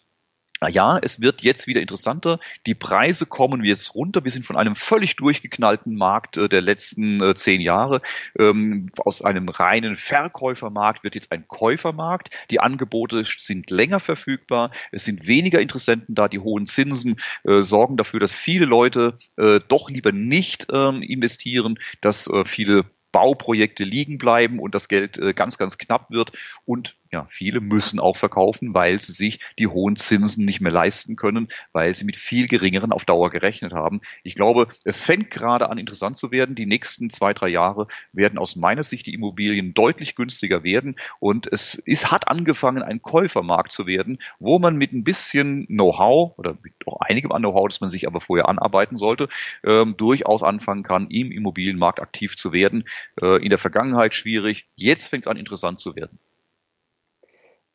[0.68, 2.38] ja, es wird jetzt wieder interessanter.
[2.66, 4.24] Die Preise kommen jetzt runter.
[4.24, 8.00] Wir sind von einem völlig durchgeknallten Markt äh, der letzten äh, zehn Jahre.
[8.38, 12.30] Ähm, aus einem reinen Verkäufermarkt wird jetzt ein Käufermarkt.
[12.50, 14.70] Die Angebote sind länger verfügbar.
[14.92, 16.28] Es sind weniger Interessenten da.
[16.28, 21.78] Die hohen Zinsen äh, sorgen dafür, dass viele Leute äh, doch lieber nicht ähm, investieren,
[22.00, 22.84] dass äh, viele
[23.14, 26.32] Bauprojekte liegen bleiben und das Geld äh, ganz, ganz knapp wird
[26.64, 31.14] und ja, viele müssen auch verkaufen, weil sie sich die hohen Zinsen nicht mehr leisten
[31.14, 34.00] können, weil sie mit viel geringeren auf Dauer gerechnet haben.
[34.24, 36.56] Ich glaube, es fängt gerade an, interessant zu werden.
[36.56, 41.46] Die nächsten zwei, drei Jahre werden aus meiner Sicht die Immobilien deutlich günstiger werden und
[41.46, 46.58] es ist, hat angefangen, ein Käufermarkt zu werden, wo man mit ein bisschen Know-how oder
[46.62, 49.28] mit auch einigem an Know-how, das man sich aber vorher anarbeiten sollte,
[49.62, 52.84] ähm, durchaus anfangen kann, im Immobilienmarkt aktiv zu werden.
[53.22, 56.18] Äh, in der Vergangenheit schwierig, jetzt fängt es an, interessant zu werden.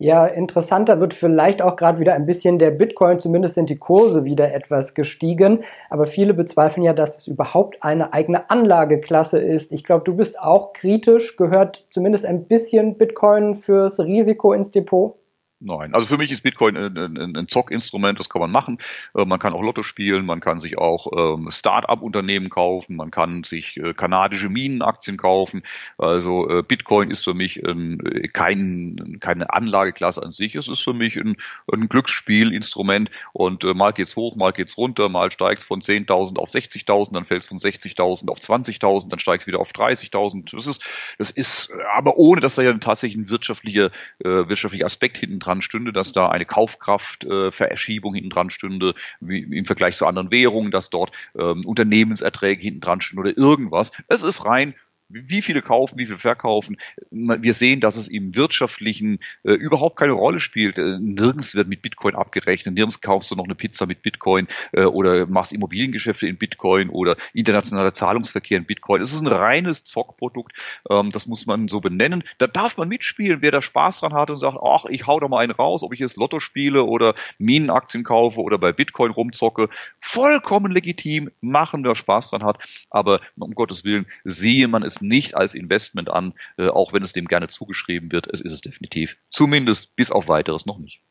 [0.02, 4.24] Ja, interessanter wird vielleicht auch gerade wieder ein bisschen der Bitcoin, zumindest sind die Kurse
[4.24, 9.74] wieder etwas gestiegen, aber viele bezweifeln ja, dass es überhaupt eine eigene Anlageklasse ist.
[9.74, 15.19] Ich glaube, du bist auch kritisch, gehört zumindest ein bisschen Bitcoin fürs Risiko ins Depot?
[15.62, 18.78] Nein, also für mich ist Bitcoin ein, ein, ein Zockinstrument, das kann man machen.
[19.14, 23.44] Äh, man kann auch Lotto spielen, man kann sich auch ähm, Start-up-Unternehmen kaufen, man kann
[23.44, 25.64] sich äh, kanadische Minenaktien kaufen.
[25.98, 28.02] Also äh, Bitcoin ist für mich ein,
[28.32, 31.36] kein, keine Anlageklasse an sich, es ist für mich ein,
[31.70, 36.50] ein Glücksspielinstrument und mal geht's hoch, mal geht's runter, mal steigt es von 10.000 auf
[36.50, 40.56] 60.000, dann fällt es von 60.000 auf 20.000, dann steigt es wieder auf 30.000.
[40.56, 40.86] Das ist,
[41.18, 45.92] das ist, aber ohne, dass da ja tatsächlich ein wirtschaftlicher, wirtschaftlicher Aspekt hinten dran stünde,
[45.92, 50.90] dass da eine Kaufkraftverschiebung äh, hinten dran stünde, wie im Vergleich zu anderen Währungen, dass
[50.90, 53.92] dort ähm, Unternehmenserträge hinten dran stünden oder irgendwas.
[54.08, 54.76] Es ist rein
[55.10, 56.78] wie viele kaufen, wie viele verkaufen.
[57.10, 60.78] Wir sehen, dass es im wirtschaftlichen äh, überhaupt keine Rolle spielt.
[60.78, 64.84] Äh, nirgends wird mit Bitcoin abgerechnet, nirgends kaufst du noch eine Pizza mit Bitcoin äh,
[64.84, 69.02] oder machst Immobiliengeschäfte in Bitcoin oder internationaler Zahlungsverkehr in Bitcoin.
[69.02, 70.54] Es ist ein reines Zockprodukt,
[70.90, 72.24] ähm, das muss man so benennen.
[72.38, 75.28] Da darf man mitspielen, wer da Spaß dran hat und sagt, ach, ich hau da
[75.28, 79.70] mal einen raus, ob ich jetzt Lotto spiele oder Minenaktien kaufe oder bei Bitcoin rumzocke.
[80.00, 82.60] Vollkommen legitim, machen, wer Spaß dran hat.
[82.92, 87.14] Aber um Gottes Willen, sehe man es nicht als Investment an, äh, auch wenn es
[87.14, 88.28] dem gerne zugeschrieben wird.
[88.28, 89.18] Es ist es definitiv.
[89.30, 91.02] Zumindest bis auf weiteres noch nicht.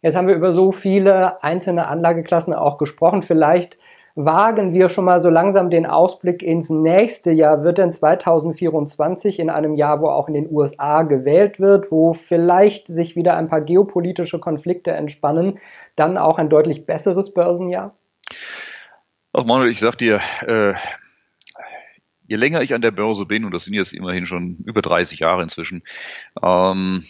[0.00, 3.22] Jetzt haben wir über so viele einzelne Anlageklassen auch gesprochen.
[3.22, 3.78] Vielleicht
[4.14, 7.62] wagen wir schon mal so langsam den Ausblick ins nächste Jahr.
[7.62, 12.88] Wird denn 2024 in einem Jahr, wo auch in den USA gewählt wird, wo vielleicht
[12.88, 15.58] sich wieder ein paar geopolitische Konflikte entspannen,
[15.94, 17.94] dann auch ein deutlich besseres Börsenjahr?
[19.32, 20.74] Ach Manuel, ich sag dir, äh,
[22.28, 25.18] je länger ich an der Börse bin, und das sind jetzt immerhin schon über 30
[25.18, 25.82] Jahre inzwischen,
[26.42, 27.04] ähm,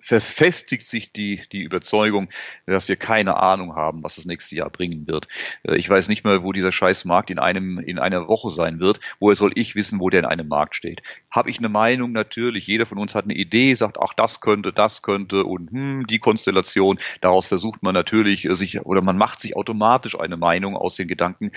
[0.00, 2.28] verfestigt sich die, die Überzeugung,
[2.66, 5.28] dass wir keine Ahnung haben, was das nächste Jahr bringen wird.
[5.64, 9.00] Äh, ich weiß nicht mehr, wo dieser Scheißmarkt in einem, in einer Woche sein wird.
[9.20, 11.02] Woher soll ich wissen, wo der in einem Markt steht?
[11.30, 12.12] Habe ich eine Meinung?
[12.12, 12.66] Natürlich.
[12.66, 16.18] Jeder von uns hat eine Idee, sagt, ach, das könnte, das könnte und hm, die
[16.18, 16.98] Konstellation.
[17.20, 21.08] Daraus versucht man natürlich äh, sich, oder man macht sich automatisch eine Meinung aus den
[21.08, 21.52] Gedanken.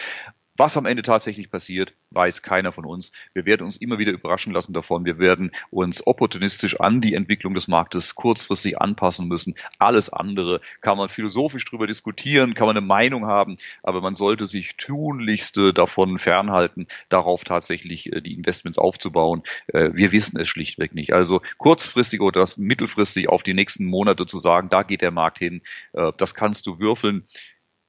[0.57, 3.11] Was am Ende tatsächlich passiert, weiß keiner von uns.
[3.33, 5.05] Wir werden uns immer wieder überraschen lassen davon.
[5.05, 9.53] Wir werden uns opportunistisch an die Entwicklung des Marktes kurzfristig anpassen müssen.
[9.77, 14.47] Alles andere kann man philosophisch drüber diskutieren, kann man eine Meinung haben, aber man sollte
[14.47, 19.43] sich tunlichste davon fernhalten, darauf tatsächlich äh, die Investments aufzubauen.
[19.67, 21.13] Äh, wir wissen es schlichtweg nicht.
[21.13, 25.37] Also kurzfristig oder das mittelfristig auf die nächsten Monate zu sagen, da geht der Markt
[25.37, 25.61] hin,
[25.93, 27.27] äh, das kannst du würfeln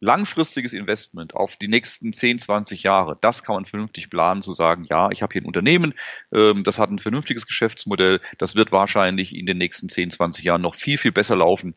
[0.00, 4.86] langfristiges Investment auf die nächsten 10, 20 Jahre, das kann man vernünftig planen, zu sagen,
[4.88, 5.94] ja, ich habe hier ein Unternehmen,
[6.32, 10.62] ähm, das hat ein vernünftiges Geschäftsmodell, das wird wahrscheinlich in den nächsten 10, 20 Jahren
[10.62, 11.74] noch viel, viel besser laufen.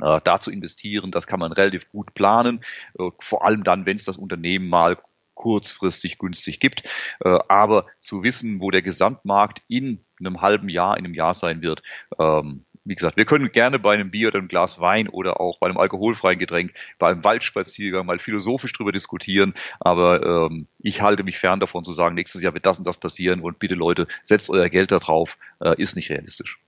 [0.00, 2.60] Äh, da zu investieren, das kann man relativ gut planen,
[2.98, 4.98] äh, vor allem dann, wenn es das Unternehmen mal
[5.36, 6.82] kurzfristig günstig gibt.
[7.20, 11.62] Äh, aber zu wissen, wo der Gesamtmarkt in einem halben Jahr, in einem Jahr sein
[11.62, 11.82] wird,
[12.18, 15.58] ähm, wie gesagt, wir können gerne bei einem Bier oder einem Glas Wein oder auch
[15.58, 21.24] bei einem alkoholfreien Getränk, bei einem Waldspaziergang mal philosophisch drüber diskutieren, aber ähm, ich halte
[21.24, 24.06] mich fern davon zu sagen, nächstes Jahr wird das und das passieren und bitte Leute,
[24.22, 26.60] setzt euer Geld da drauf, äh, ist nicht realistisch.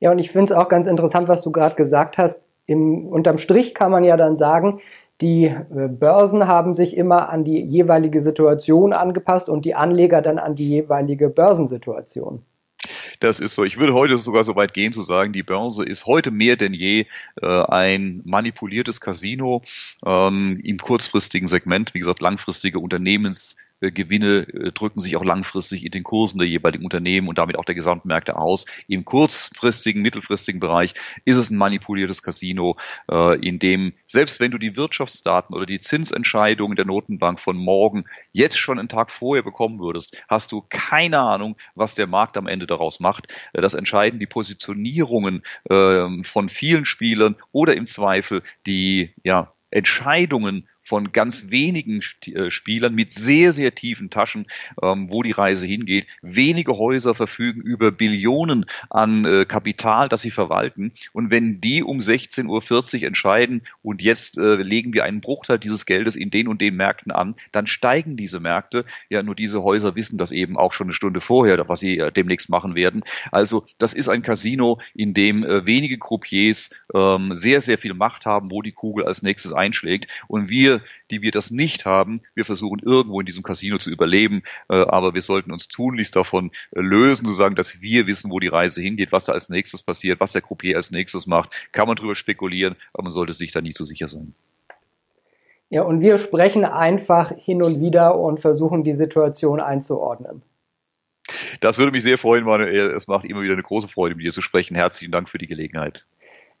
[0.00, 2.42] Ja, und ich finde es auch ganz interessant, was du gerade gesagt hast.
[2.66, 4.80] Im, unterm Strich kann man ja dann sagen,
[5.20, 10.38] die äh, Börsen haben sich immer an die jeweilige Situation angepasst und die Anleger dann
[10.38, 12.42] an die jeweilige Börsensituation.
[13.22, 13.62] Das ist so.
[13.62, 16.74] Ich würde heute sogar so weit gehen zu sagen, die Börse ist heute mehr denn
[16.74, 17.06] je
[17.40, 19.62] äh, ein manipuliertes Casino
[20.04, 21.94] ähm, im kurzfristigen Segment.
[21.94, 23.56] Wie gesagt, langfristige Unternehmens
[23.90, 27.64] Gewinne äh, drücken sich auch langfristig in den Kursen der jeweiligen Unternehmen und damit auch
[27.64, 28.66] der Gesamtmärkte aus.
[28.86, 32.76] Im kurzfristigen, mittelfristigen Bereich ist es ein manipuliertes Casino,
[33.10, 38.04] äh, in dem selbst wenn du die Wirtschaftsdaten oder die Zinsentscheidungen der Notenbank von morgen
[38.32, 42.46] jetzt schon einen Tag vorher bekommen würdest, hast du keine Ahnung, was der Markt am
[42.46, 43.32] Ende daraus macht.
[43.52, 51.10] Das entscheiden die Positionierungen ähm, von vielen Spielern oder im Zweifel die ja, Entscheidungen von
[51.10, 54.46] ganz wenigen äh, Spielern mit sehr, sehr tiefen Taschen,
[54.82, 56.06] ähm, wo die Reise hingeht.
[56.20, 60.92] Wenige Häuser verfügen über Billionen an äh, Kapital, das sie verwalten.
[61.14, 65.86] Und wenn die um 16.40 Uhr entscheiden und jetzt äh, legen wir einen Bruchteil dieses
[65.86, 68.84] Geldes in den und den Märkten an, dann steigen diese Märkte.
[69.08, 72.50] Ja, nur diese Häuser wissen das eben auch schon eine Stunde vorher, was sie demnächst
[72.50, 73.02] machen werden.
[73.30, 78.50] Also das ist ein Casino, in dem wenige Croupiers ähm, sehr, sehr viel Macht haben,
[78.50, 80.08] wo die Kugel als nächstes einschlägt.
[80.28, 84.42] Und wir die wir das nicht haben, wir versuchen irgendwo in diesem Casino zu überleben,
[84.68, 88.40] äh, aber wir sollten uns tunlichst davon äh, lösen, zu sagen, dass wir wissen, wo
[88.40, 91.68] die Reise hingeht, was da als nächstes passiert, was der Croupier als nächstes macht.
[91.72, 94.34] Kann man drüber spekulieren, aber man sollte sich da nie zu sicher sein.
[95.70, 100.42] Ja, und wir sprechen einfach hin und wieder und versuchen die Situation einzuordnen.
[101.60, 102.90] Das würde mich sehr freuen, Manuel.
[102.90, 104.74] Es macht immer wieder eine große Freude, mit dir zu sprechen.
[104.74, 106.04] Herzlichen Dank für die Gelegenheit.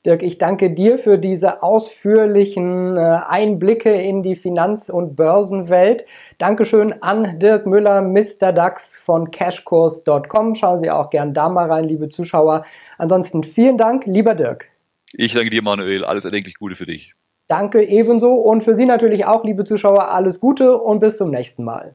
[0.04, 6.04] Dirk, ich danke dir für diese ausführlichen äh, Einblicke in die Finanz- und Börsenwelt.
[6.38, 8.52] Dankeschön an Dirk Müller, Mr.
[8.52, 10.56] DAX von cashkurs.com.
[10.56, 12.64] Schauen Sie auch gern da mal rein, liebe Zuschauer.
[12.98, 14.66] Ansonsten vielen Dank, lieber Dirk.
[15.12, 16.04] Ich danke dir, Manuel.
[16.04, 17.14] Alles erdenklich Gute für dich.
[17.46, 21.62] Danke ebenso und für Sie natürlich auch, liebe Zuschauer, alles Gute und bis zum nächsten
[21.62, 21.94] Mal.